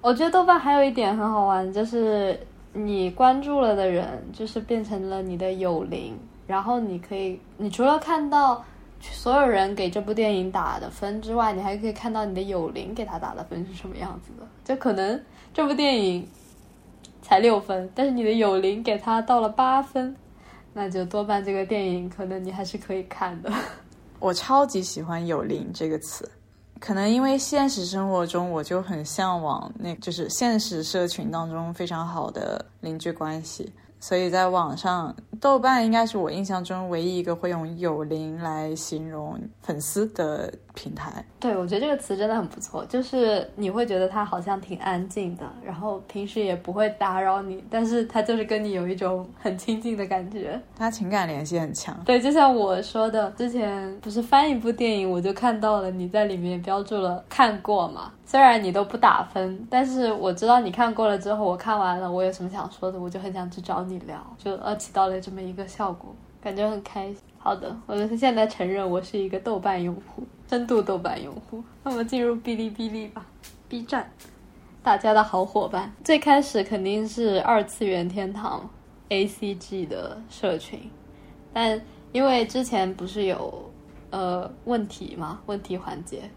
[0.00, 2.40] 我觉得豆瓣还有一点很好玩，就是
[2.72, 8.64] 你关注了的人，就是变成了你的友邻，然后你可以，你除了看到
[9.10, 14.46] 所有人给这部电影打的分之外，你还可以看到你的友邻给他打的分是什么样子的。
[14.64, 15.20] 就可能
[15.52, 16.28] 这部电影
[17.20, 20.14] 才六分，但是你的友邻给他到了八分，
[20.72, 23.52] 那就多半这个电影可能你还是可以看的。
[24.20, 26.30] 我超级喜欢“有邻”这个词，
[26.78, 33.72] 可能因为现实生活中我就很向往那，就是现实社群当中非常好的邻居关系，
[34.02, 41.24] 所以在网上，豆瓣应该是我印象中唯一一个会用“有邻”来形容粉丝的平台。
[41.38, 50.60] 对，我觉得这个词真的很不错，就是你会觉得它好像挺安静的，然后平时也不会打扰你，但是它就是跟你有一种很亲近的感觉。
[50.76, 51.96] 它情感联系很强。
[52.04, 58.12] 对，就像我说的，之前不是翻一部电影，我就看到了你在里面标注了看过嘛。
[58.24, 67.16] 虽然你都不打分，但是我知道你看过了之后，我看完了，我有什么想说的，我就很想去找你聊，就呃起到了这么一个效果，感觉很开心。
[67.44, 71.60] 好的，我就是现在承认我是一个豆瓣用户，深度豆瓣用户。
[71.82, 73.26] 那么进入哔哩哔哩吧
[73.68, 74.08] ，B 站，
[74.80, 75.92] 大家的好伙伴。
[76.04, 78.70] 最开始肯定是二次元天堂
[79.08, 80.88] A C G 的社群，
[81.52, 81.82] 但
[82.12, 83.68] 因为之前不是有
[84.10, 86.30] 呃问题嘛，问题环节，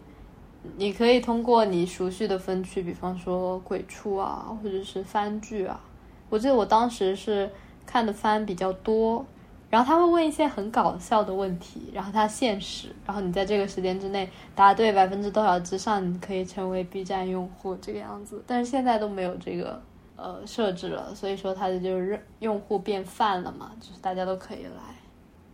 [0.76, 5.80] 你可以通过你熟悉的分区，比方说鬼畜啊，或者是番剧啊。
[6.28, 7.48] 我记得我当时是
[7.86, 9.24] 看的番比较多，
[9.68, 18.42] 然后他会问一些很搞笑的问题，然后他限时，然后你在这个时间之内答对百分之多少之上，你可以成为 B 站用户这个样子。
[18.46, 19.82] 但是现在都没有这个
[20.14, 24.94] 呃设置了，所以说它的就是用户变泛了嘛，就是大家都可以来。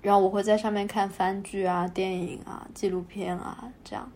[0.02, 4.10] 然后我会在上面看番剧啊、电影啊、纪录片啊这样。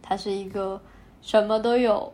[0.00, 0.80] 它是一个
[1.20, 2.12] 什么都有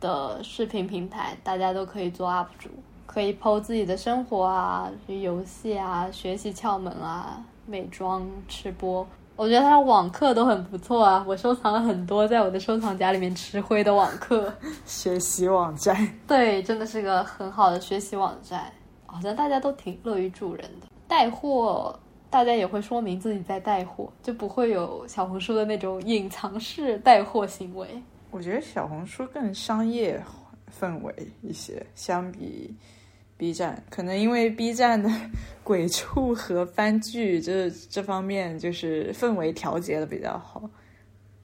[0.00, 2.68] 的视频平台，大家都可以做 UP 主，
[3.08, 9.04] 可以 PO 自己的生活啊、游戏啊、学习窍门啊、美妆、吃播。
[9.34, 14.52] 我觉得他的网课都很不错啊，我收藏了很多在我的收藏夹里面吃灰的网课。
[14.84, 15.96] 学习网站，
[16.28, 18.70] 对，真的是个很好的学习网站，
[19.06, 20.86] 好像大家都挺乐于助人的。
[21.06, 21.98] 带货，
[22.28, 27.88] 大家也会说明自己在带货，就不会有小红书的那种隐藏式带货行为。
[28.30, 30.22] 我觉得小红书更商业
[30.78, 32.76] 氛围一些，相比
[33.38, 35.08] B 站，可能因为 B 站的
[35.64, 40.68] 鬼畜和番剧这这方面就是氛围调节的比较好，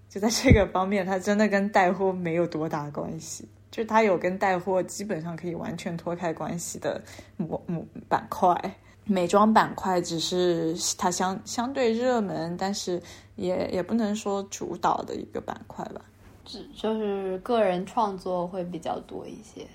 [0.09, 3.49] 就在这个方面，它真的跟带货没有多大关系。
[3.70, 7.03] 就它有跟带货基本上可以完全脱开关系的
[7.36, 8.57] 模模板块，
[9.05, 13.03] 美妆板块只是它相相对热门，但是
[13.34, 16.01] 也也不能说主导的一个板块吧。
[16.45, 19.66] 只就是个人创作会比较多一些。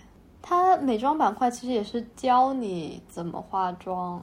[0.42, 4.22] 它美妆板块其实也是教你怎么化妆，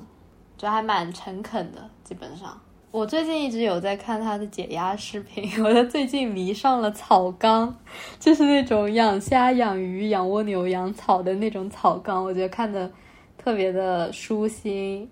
[0.56, 1.88] 就还蛮诚恳的。
[2.02, 2.58] 基本上，
[2.90, 7.76] 我最近一直有在看它的解压视频，我在最近迷上了草缸，
[8.18, 12.90] 就是那种养虾、养鱼、养蜗牛、养草的那种草缸，我觉得看的
[13.36, 15.08] 特别的舒心。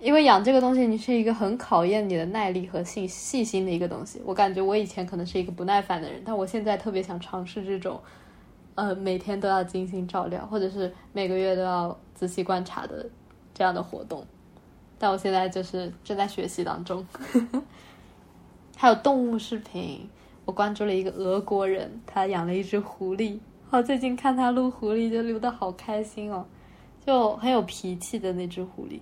[0.00, 4.22] 因为养这个东西，你是一个很考验你的耐力和细细心的一个东西。
[4.24, 8.00] 我感觉我以前可能是一个不耐烦的人，但我现在特别想尝试这种，
[8.78, 13.04] 呃，每天都要精心照料，或者是每个月都要仔细观察的
[13.52, 14.24] 这样的活动。
[15.00, 17.04] 但我现在就是正在学习当中。
[18.78, 20.08] 还有动物视频，
[20.44, 23.40] 我关注了一个俄国人，他养了一只狐狸。
[23.70, 26.46] 我最近看他撸狐狸，就撸的好开心哦，
[27.04, 29.00] 就很有脾气的那只狐狸。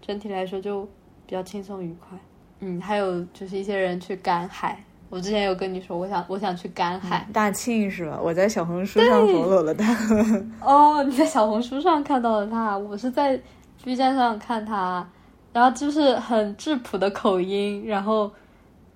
[0.00, 0.84] 整体来说就
[1.26, 2.18] 比较轻松愉快。
[2.60, 4.82] 嗯，还有就是一些人去赶海，
[5.12, 7.28] 我之前有跟你说，我想我想去赶海。
[7.34, 8.18] 大庆是吧？
[8.18, 9.94] 我在小红书上 follow 了他。
[10.64, 13.38] 哦，你在小红书上看到了他，我是在
[13.84, 15.06] B 站上看他，
[15.52, 18.32] 然后就是很质朴的口音，然后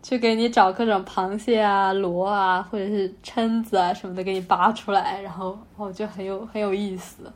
[0.03, 7.31] 去给你找各种螃蟹啊、螺啊，或者是蛏子啊什么的给你扒出来，然后哦就很有很有意思。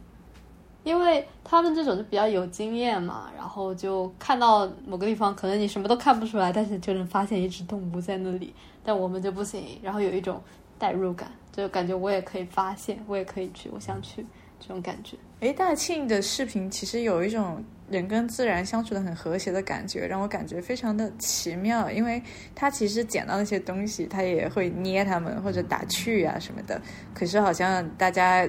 [0.83, 8.55] 因为他们这种就比较有经验嘛，然后就看到某个地方，可能你什么都看不出来，但是就能发现一只动物在那里。
[8.85, 10.43] 但我们就不行，然后有一种
[10.79, 14.25] 代入感，就感觉我也可以发现，我也可以去，我想去
[14.59, 15.17] 这种感觉。
[15.41, 21.91] 诶，大庆的视频其实有一种人跟自然相处的很和谐的感觉，让我感觉非常的奇妙。
[21.91, 22.23] 因为
[22.55, 26.81] 他其实捡到那些东西，他也会捏它们或者打趣啊什么的，
[27.15, 28.49] 可是好像大家。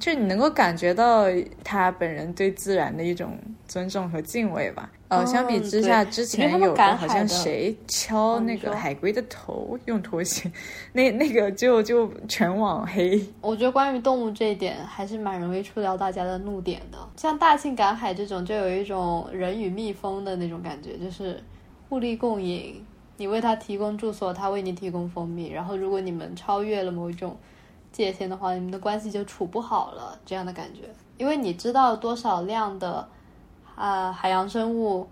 [0.00, 1.26] 就你能够感觉到
[1.62, 4.90] 他本人对自然的一种尊重和敬畏吧。
[5.18, 10.50] 呃，相比之下，之前有好像谁敲那个海龟的头用拖鞋，
[10.92, 13.24] 那那个就就全网黑。
[13.40, 16.98] 我觉得关于动物这一点还是蛮容易触到大家的怒点的。
[17.16, 21.42] 像大庆赶海这种，就有一种人与蜜蜂的那种感觉，就是
[21.88, 22.84] 互利共赢。
[23.16, 25.50] 你为它提供住所，它为你提供蜂蜜。
[25.50, 27.36] 然后如果你们超越了某一种。
[27.92, 30.80] 界限的话，你们的关系就处不好了，这样的感觉。
[31.16, 33.08] 因为你知道多少量的
[33.74, 35.08] 啊海洋生物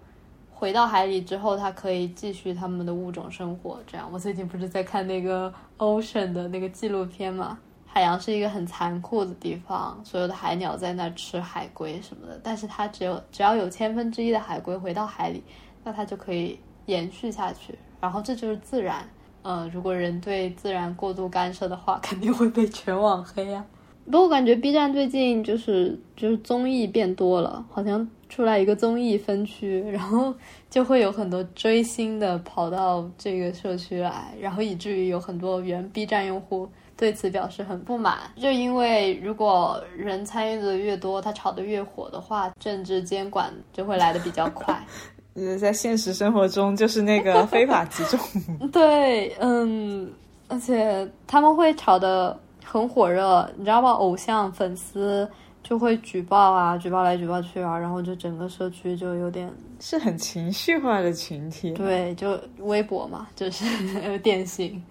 [0.52, 3.78] 回到海里之后，它可以继续他们的物种生活。
[3.86, 7.58] 这样，我最近不是在看那个 Ocean 的那个纪录片嘛？
[7.86, 12.40] 海洋是一个很残酷的地方，所有的海鸟在那吃海龟什么的。
[12.42, 15.42] 但是它只有只要有千分之一的海龟回到海里，
[15.84, 17.78] 那它就可以延续下去。
[18.00, 19.06] 然后这就是自然。
[19.42, 23.64] 嗯，如果人对自然过度干涉的话， 肯定会被全网黑呀。
[24.04, 30.34] 不过我感觉 B 站最近就是就是综艺变多了，好像出来一个综艺分区，然后
[30.68, 44.84] 就会有很多追星的跑到这个社区来，然后以至于有很多原 B 站用户对此表示很不满，就因为如果人参与的越多，他炒的越火的话，政治监管就会来的比较快。
[45.34, 48.20] 呃，在现实生活中就是那个非法集中。
[48.70, 50.12] 对，嗯，
[50.48, 53.90] 而且他们会吵得很火热，你知道吗？
[53.90, 55.28] 偶像粉丝
[55.62, 61.72] 就会举报啊，举报来举报去啊，然后就整个社区就有点是很情绪化的群体。
[61.72, 63.64] 对，就微博嘛，就是
[64.20, 64.82] 典型。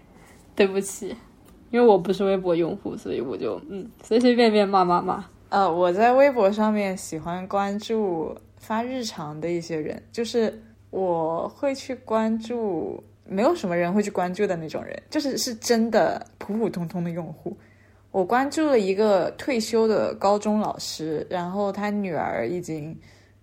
[0.56, 1.16] 对不起，
[1.70, 5.26] 因为我不是微博用户，所以我就嗯随随便便骂骂骂。
[5.50, 8.36] 呃，我在微博上面喜欢关注。
[8.62, 10.62] 发日常的一些人，就是
[10.92, 17.58] 我会去关注，没有什么人会去关注的那种人，就是是真的普普通通的用户。
[18.12, 22.94] 我关注了一个退休的高中老师，然后他女儿已经，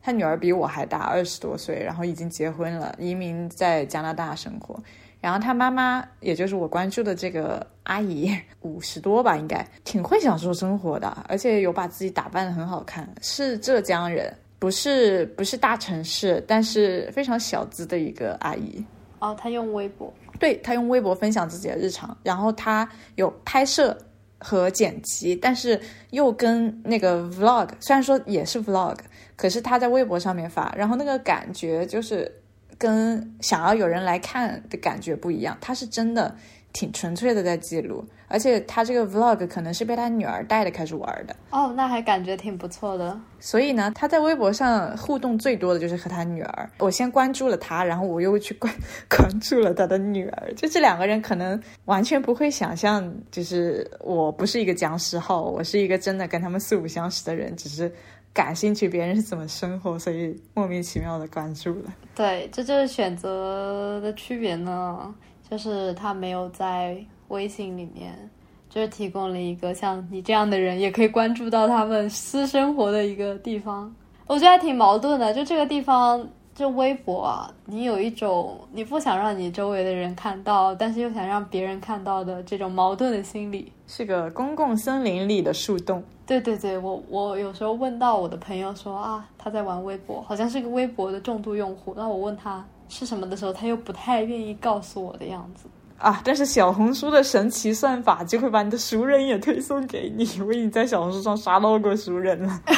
[0.02, 4.78] 他女儿比我还大，二十多岁，然后已经结婚了，移民在加拿大生活。
[5.20, 8.30] 然后他妈妈，也就是我关注的这个阿姨，
[8.60, 14.32] 五十多吧，应该挺会享受生活的，而且有把自己打扮的很好看，是浙江人。
[14.60, 18.84] 不是不是大城市，但是非常小资的一个阿姨。
[19.20, 23.96] 哦，他用微博，对他用微博分享自己的日常，然后他有拍摄
[24.38, 28.96] 和剪辑，但是又跟那个 vlog，虽然说也是 vlog，
[29.36, 32.30] 可是他在微博上面发，然后那个感觉就是
[32.76, 36.36] 跟想要有人来看的感觉不一样，他是真的。
[36.72, 43.18] 挺纯粹的在记录，而且他这个 vlog 可能是被他女儿带的开始玩的哦，那还感觉挺不错的。
[43.40, 46.70] 所以呢，他在微博上互动最多的就是和他女儿。
[46.78, 48.72] 我先关注了他，然后我又去关
[49.08, 50.52] 关注了他的女儿。
[50.54, 57.90] 就这两个人可能完全不会想象，就是我不是一个僵尸号，我是一个真的跟他们素不相识的人，只是
[58.34, 61.94] 感兴趣别人是怎么生活，所以莫名其妙的关注了。
[62.14, 65.14] 对，这就是选择的区别呢。
[65.50, 66.96] 就是他没有在
[67.28, 68.30] 微信里面，
[68.68, 73.94] 就是提供了一个像你这样的人也可以关注到他们私生活的一个地方。
[74.26, 83.72] 我觉得还挺矛盾的，就这个地方，就微博啊，你有一种你不想让你周围的人看到，但是又想让别人看到的这种矛盾的心理。
[83.86, 86.02] 是个公共森林里的树洞。
[86.26, 92.62] 对对对，我我有时候问到我的朋友说啊，他在玩微博，好像是个微博的重度用户，那我问他。
[92.88, 95.68] 是什么的时候，他又不太愿意告诉我的样子
[95.98, 96.20] 啊！
[96.24, 102.62] 但是小红书的神奇算法就会把你的熟人也推送给你， 因为你在小红书上刷到过熟人了。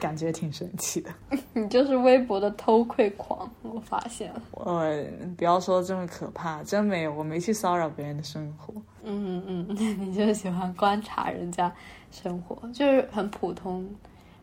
[0.00, 1.10] 感觉挺神奇的。
[1.52, 4.40] 你就是微博的偷窥狂，我发现了。
[4.52, 4.82] 我
[5.36, 8.72] 不要说这么可怕，真没有，我没去骚扰别人的生活。
[9.04, 9.66] 嗯嗯，
[10.00, 11.70] 你就是喜欢观察人家
[12.10, 13.86] 生活，就是很普通。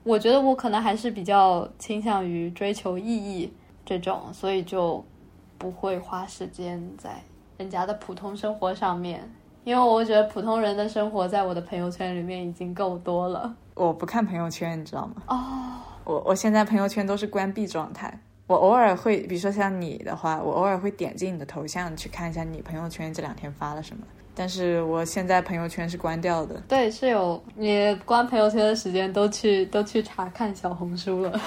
[0.08, 3.52] 我觉得我可能还是比较倾向于追求意义
[3.86, 5.04] 这种，所以就
[5.58, 7.22] 不会花时间在
[7.58, 9.30] 人家的普通生活上面，
[9.66, 13.54] 因为我觉得普通人的生活在我的朋友圈里面已经够多了。
[13.74, 15.16] 我不看朋友圈，你知道吗？
[15.28, 18.18] 哦，我我现在朋友圈都是关闭状态。
[18.48, 24.08] 我偶尔会，比如说像你的话，我偶尔会点进你的头像去看一下你朋友圈这两天发了什么。
[24.38, 26.62] 但是我现在朋友圈是关掉的。
[26.68, 31.42] 对，是有你关朋友圈的时间都去都去查看小红书了，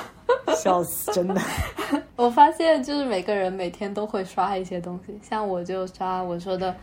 [0.56, 1.40] 笑死，真的。
[2.16, 6.74] 我发现就是每个人每天都会刷一些东西，像我就刷我说的，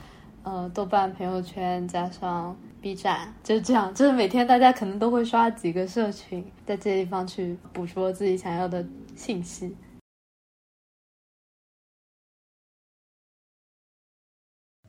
[0.44, 9.76] 呃，豆瓣朋友圈加上 B 站，就这样，就是每天大家可能都会刷几个社群，在这些地方去捕捉自己想要的信息。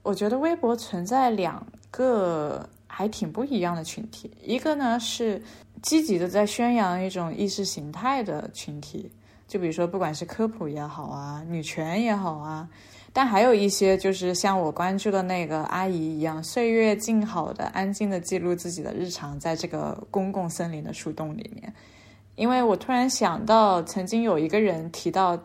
[0.09, 5.43] 我觉得微博存在两个还挺不一样的群体，一个呢是
[5.83, 9.13] 积极的在宣扬一种意识形态的群体，
[9.47, 12.67] 就比如说不管是科普也好啊，女权也好啊，
[13.13, 21.71] 但还有一些就是像我关注的那个阿姨一样，岁月静好的安静的记录自己的日常，在这个公共森林的树洞里面。
[22.35, 25.39] 因为我突然想到，曾经有一个人提到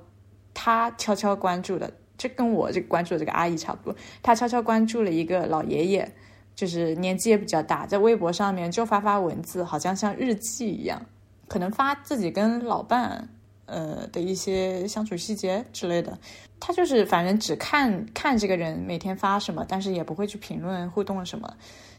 [0.54, 1.92] 他悄悄关注的。
[2.24, 6.10] 这跟我这个关注的这个阿姨差不多，她悄悄关注了一个老爷爷，
[6.56, 11.06] 就是年纪也比较大，在微博上面就发发文字，好像像日记一样，
[11.50, 13.28] 可能发自己跟老伴
[13.66, 16.18] 呃的一些相处细节之类的。
[16.62, 21.54] 他就是反正只看看这个人每天发什么，但是也不会去评论互动什么。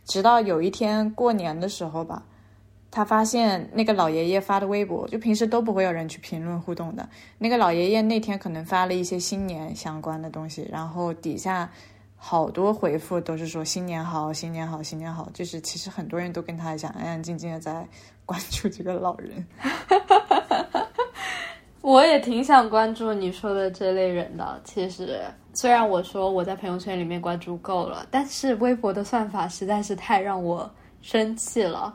[0.06, 2.22] 直到有一天过年的时候吧。
[2.94, 7.08] 他发现那个老爷爷发的微博，就平时都不会有人去评论互动的。
[7.38, 11.68] 那个老爷爷那天可能发了一些新年相关的东西，然后底下
[12.16, 15.28] 好多回复都是说新年好，新年好，新年好。
[15.34, 17.84] 就是其实很多人都跟他讲，安安静静的在
[18.24, 19.44] 关注这个老人。
[21.82, 24.60] 我也挺想关注你说的这类人的。
[24.62, 25.20] 其实
[25.52, 30.70] 虽然我说我在朋友圈里面关注够了，但是微博的算法实在是太让我
[31.02, 31.92] 生气了。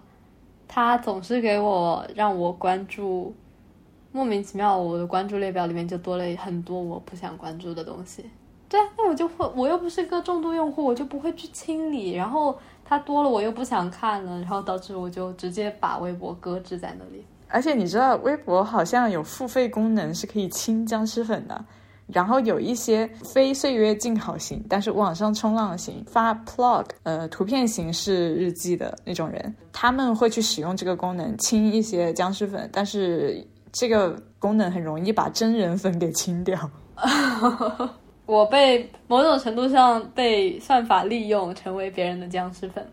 [0.71, 3.35] 他总是给我让我关注，
[4.11, 8.23] 莫名其妙，我的关注列表里面就多了很多我不想关注的东西。
[8.69, 12.13] 对啊，那我就会，我又不是一个重度用户，我就不会去清理。
[12.13, 12.55] 然后
[12.85, 17.25] 它多了，我又不想看了，然后导致我就直接把微博搁置在那里。
[17.47, 21.65] 而且你知道，微博好像有付费功能，是可以清僵尸粉的。
[22.11, 36.57] 然后有一些非岁月静好型，但是网上冲浪型发 plog，呃，图片形式日记的那种人，他们会去使用这个功能清一些僵尸粉，但是这个功能很容易把真人粉给清掉。
[38.25, 42.85] 我被某种程度上被算法利用，成为别人的僵尸粉。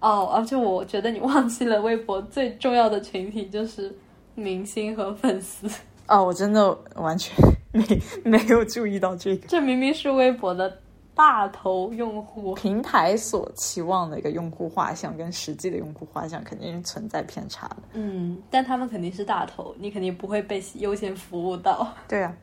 [0.00, 3.94] 哦，而且我觉得你忘记了微博最重要的群体就是
[4.34, 5.66] 明星和粉丝。
[6.06, 7.34] 哦，我真的完全
[7.72, 7.84] 没
[8.24, 9.46] 没有注意到这个。
[9.48, 10.78] 这明明是微博的
[11.14, 17.76] 大头用户，平台所期望的一个用户画像跟实际的用户画像肯定是存在偏差的。
[17.92, 21.86] 嗯，但他们肯定是大头，你肯定不会被优先服务到。
[22.08, 22.34] 对啊，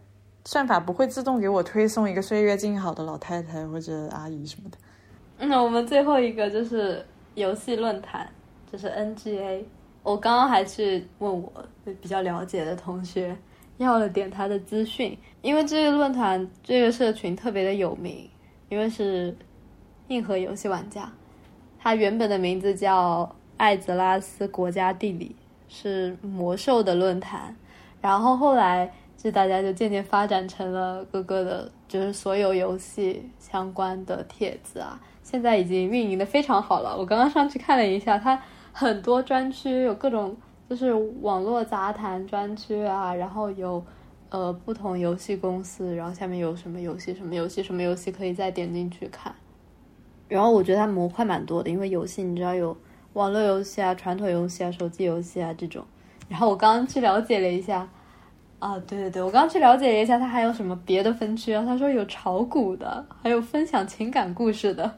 [0.45, 4.78] 算法不会自动给我推送一个岁月静好的老太太或者阿姨什么的。
[5.45, 7.05] 那我们最后一个就是
[7.36, 8.28] 游戏论坛，
[8.72, 9.64] 就是 NGA。
[10.01, 11.51] 我刚刚还去问我
[12.01, 13.36] 比较了解的同学。
[13.80, 18.30] 要了点他的资讯，因为这个论坛这个社群特别的有名，
[18.67, 19.34] 因为是
[20.09, 21.09] 硬核游戏玩家。
[21.80, 25.34] 它原本的名字叫艾泽拉斯国家地理，
[25.69, 27.55] 是魔兽的论坛。
[28.01, 34.99] 然后后来就大家就渐渐发展成了各个的，就是所有游戏相关的帖子啊。
[35.23, 36.97] 现在已经运营的非常好了。
[36.97, 38.38] 我刚刚上去看了一下，它
[38.73, 40.36] 很多专区有各种。
[40.70, 43.84] 就是网络杂谈专区啊，然后有，
[44.30, 49.34] 呃，不同游戏公司，然后下面有什么游戏、什么游戏、什么游戏可以再点进去看。
[50.28, 52.78] 然后我觉得它模块蛮多的，因为游戏你知道有
[53.13, 55.84] 网络游戏啊、传统游戏啊、手机游戏啊这种。
[56.28, 57.89] 然后我刚刚去了解了一下，
[58.59, 61.63] 啊，对对对，我刚刚去了解了一下，它还有什么别的分区啊？
[61.65, 64.97] 他说有炒股的，还有分享情感故事的。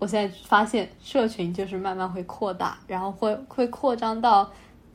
[0.00, 4.50] 我现在发现社群就是慢慢会扩大，然后会会扩张到。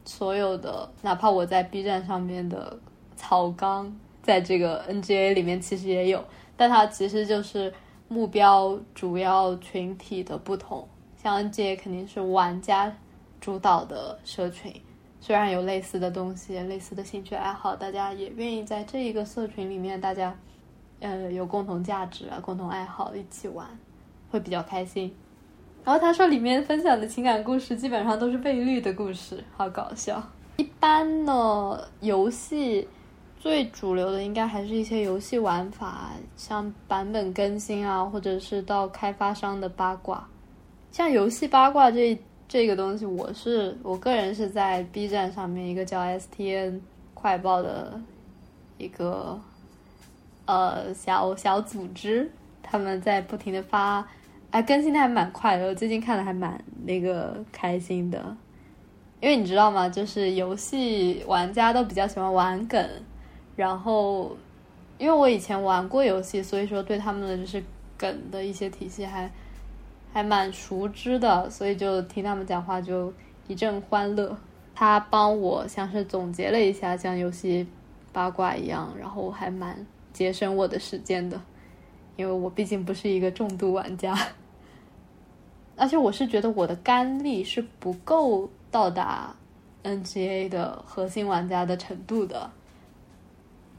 [0.06, 2.78] 所有的，哪怕我在 B 站上面的
[3.16, 6.24] 草纲，在这个 NGA 里面其实也有，
[6.58, 7.74] 但它其实就是
[8.08, 10.88] 目标主要群体的不同。
[11.18, 12.96] 像 NGA 肯定是玩家
[13.40, 14.74] 主导的社群，
[15.20, 20.36] 虽然有类似的东西、类似的兴趣爱好，大家也愿意在这一个社群里面，大家
[21.00, 23.68] 呃有共同价值啊、共同爱好一起玩，
[24.32, 25.16] 会比较开心。
[25.84, 30.22] 然后他说里面分享的情感故事基本上都是被绿的故事，好搞笑。
[30.58, 32.88] 一般呢，游戏
[33.40, 40.28] 最主流的应该还是一些游戏玩法，像版本更新啊，或者是到开发商的八卦。
[40.92, 42.16] 像游戏八卦这
[42.48, 46.80] 这个东西，我是我个人是在 B 站上面一个叫 STN
[47.16, 48.00] 快报的
[48.78, 49.40] 一个
[50.46, 52.30] 呃小小组织，
[52.62, 54.08] 他们在不停的发。
[54.52, 58.36] 哎，更新的还蛮快的，我最近看的还蛮那个开心的，
[59.22, 59.88] 因为你知道吗？
[59.88, 62.86] 就是游戏玩家都比较喜欢玩梗，
[63.56, 64.36] 然后
[64.98, 67.64] 因为我以前玩过游戏，所以说对他们的就是
[67.98, 69.32] 梗的一些体系还
[70.12, 73.14] 还蛮熟知的，所以就听他们讲话就
[73.48, 74.38] 一阵欢乐。
[74.76, 77.66] 他帮我像是总结了一下像游戏
[78.12, 81.40] 八卦一样，然后还蛮节省我的时间的，
[82.18, 84.18] 因为我毕竟不是一个重度玩家。
[85.76, 89.36] 而且我是觉得我的肝力是不够到达
[89.84, 92.50] NGA 的核心玩家的程度的。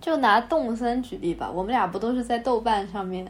[0.01, 3.25] 就拿动森举例吧，我们俩不都是在豆瓣上面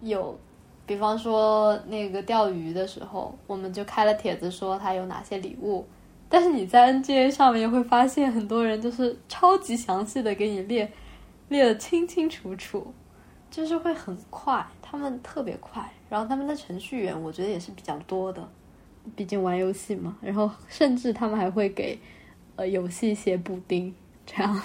[0.00, 0.38] 有，
[0.86, 5.86] 比方说那个钓鱼的时候，我们就开了帖子说他有哪些礼物。
[6.30, 10.90] 但是你在 NGA 上面会发现，很多人就是超级详细的给你列
[11.48, 12.94] 列的清清楚楚，
[13.50, 15.92] 就是会很快，他们特别快。
[16.08, 18.48] 然后他们的程序员，我觉得也是比较多的，
[19.14, 20.16] 毕竟玩游戏嘛。
[20.22, 21.98] 然后甚至他们还会给，
[22.56, 23.94] 呃，游戏写补丁，
[24.24, 24.62] 这样，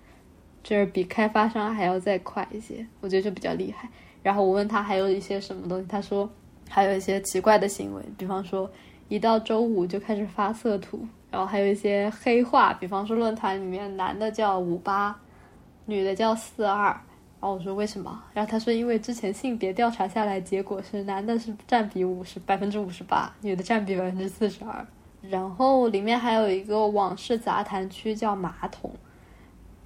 [0.64, 2.86] 就是比开发商还要再快一些。
[3.00, 3.88] 我觉得就比较厉害。
[4.22, 6.28] 然后我问他还有一些什么东西，他说
[6.68, 8.70] 还有一些奇怪的行为，比方说
[9.08, 15.18] 一到周五就开始发色图，然后还有一些黑话，比方说论坛里面男的叫五八，
[15.84, 16.98] 女的叫四二。
[17.40, 18.22] 然后我说为什么？
[18.34, 24.84] 然后他说因为之前性别调查下来，结果是男的是占比五十百分之五十八，女的占比百分之四十二。
[25.22, 28.90] 然后里面还有一个往事杂谈区叫马桶，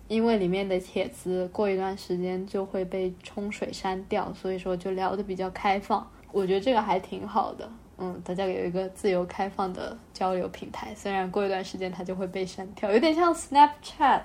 [0.09, 6.07] 因为里面的帖子过一段时间就会被冲水删掉，所以说就聊的比较开放。
[6.31, 14.23] 我觉得这个还挺好的，嗯，大家有一个自由开放的交流平台，虽然过一段时间它就会被删掉，有点像 Snapchat。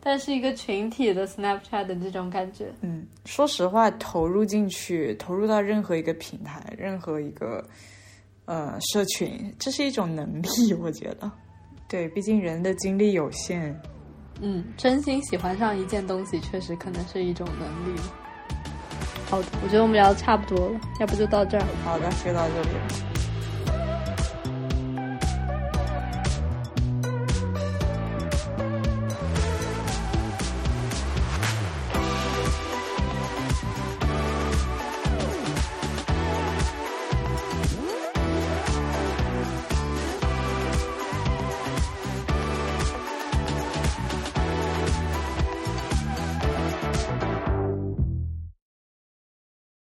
[0.00, 7.64] 但是一个群体的 Snapchat 的这种感觉，嗯，说实话，投入进去，投入到任何一个平台，任何一个
[8.44, 11.30] 呃社群，这是一种能力，我觉得，
[11.88, 13.74] 对，毕竟人的精力有限，
[14.40, 18.00] 嗯，真心喜欢上一件东西，确实可能是一种能力。
[19.28, 21.64] 好的，我觉得我们聊的差不多了，要不就到这儿。
[21.84, 23.07] 好的，就到这里。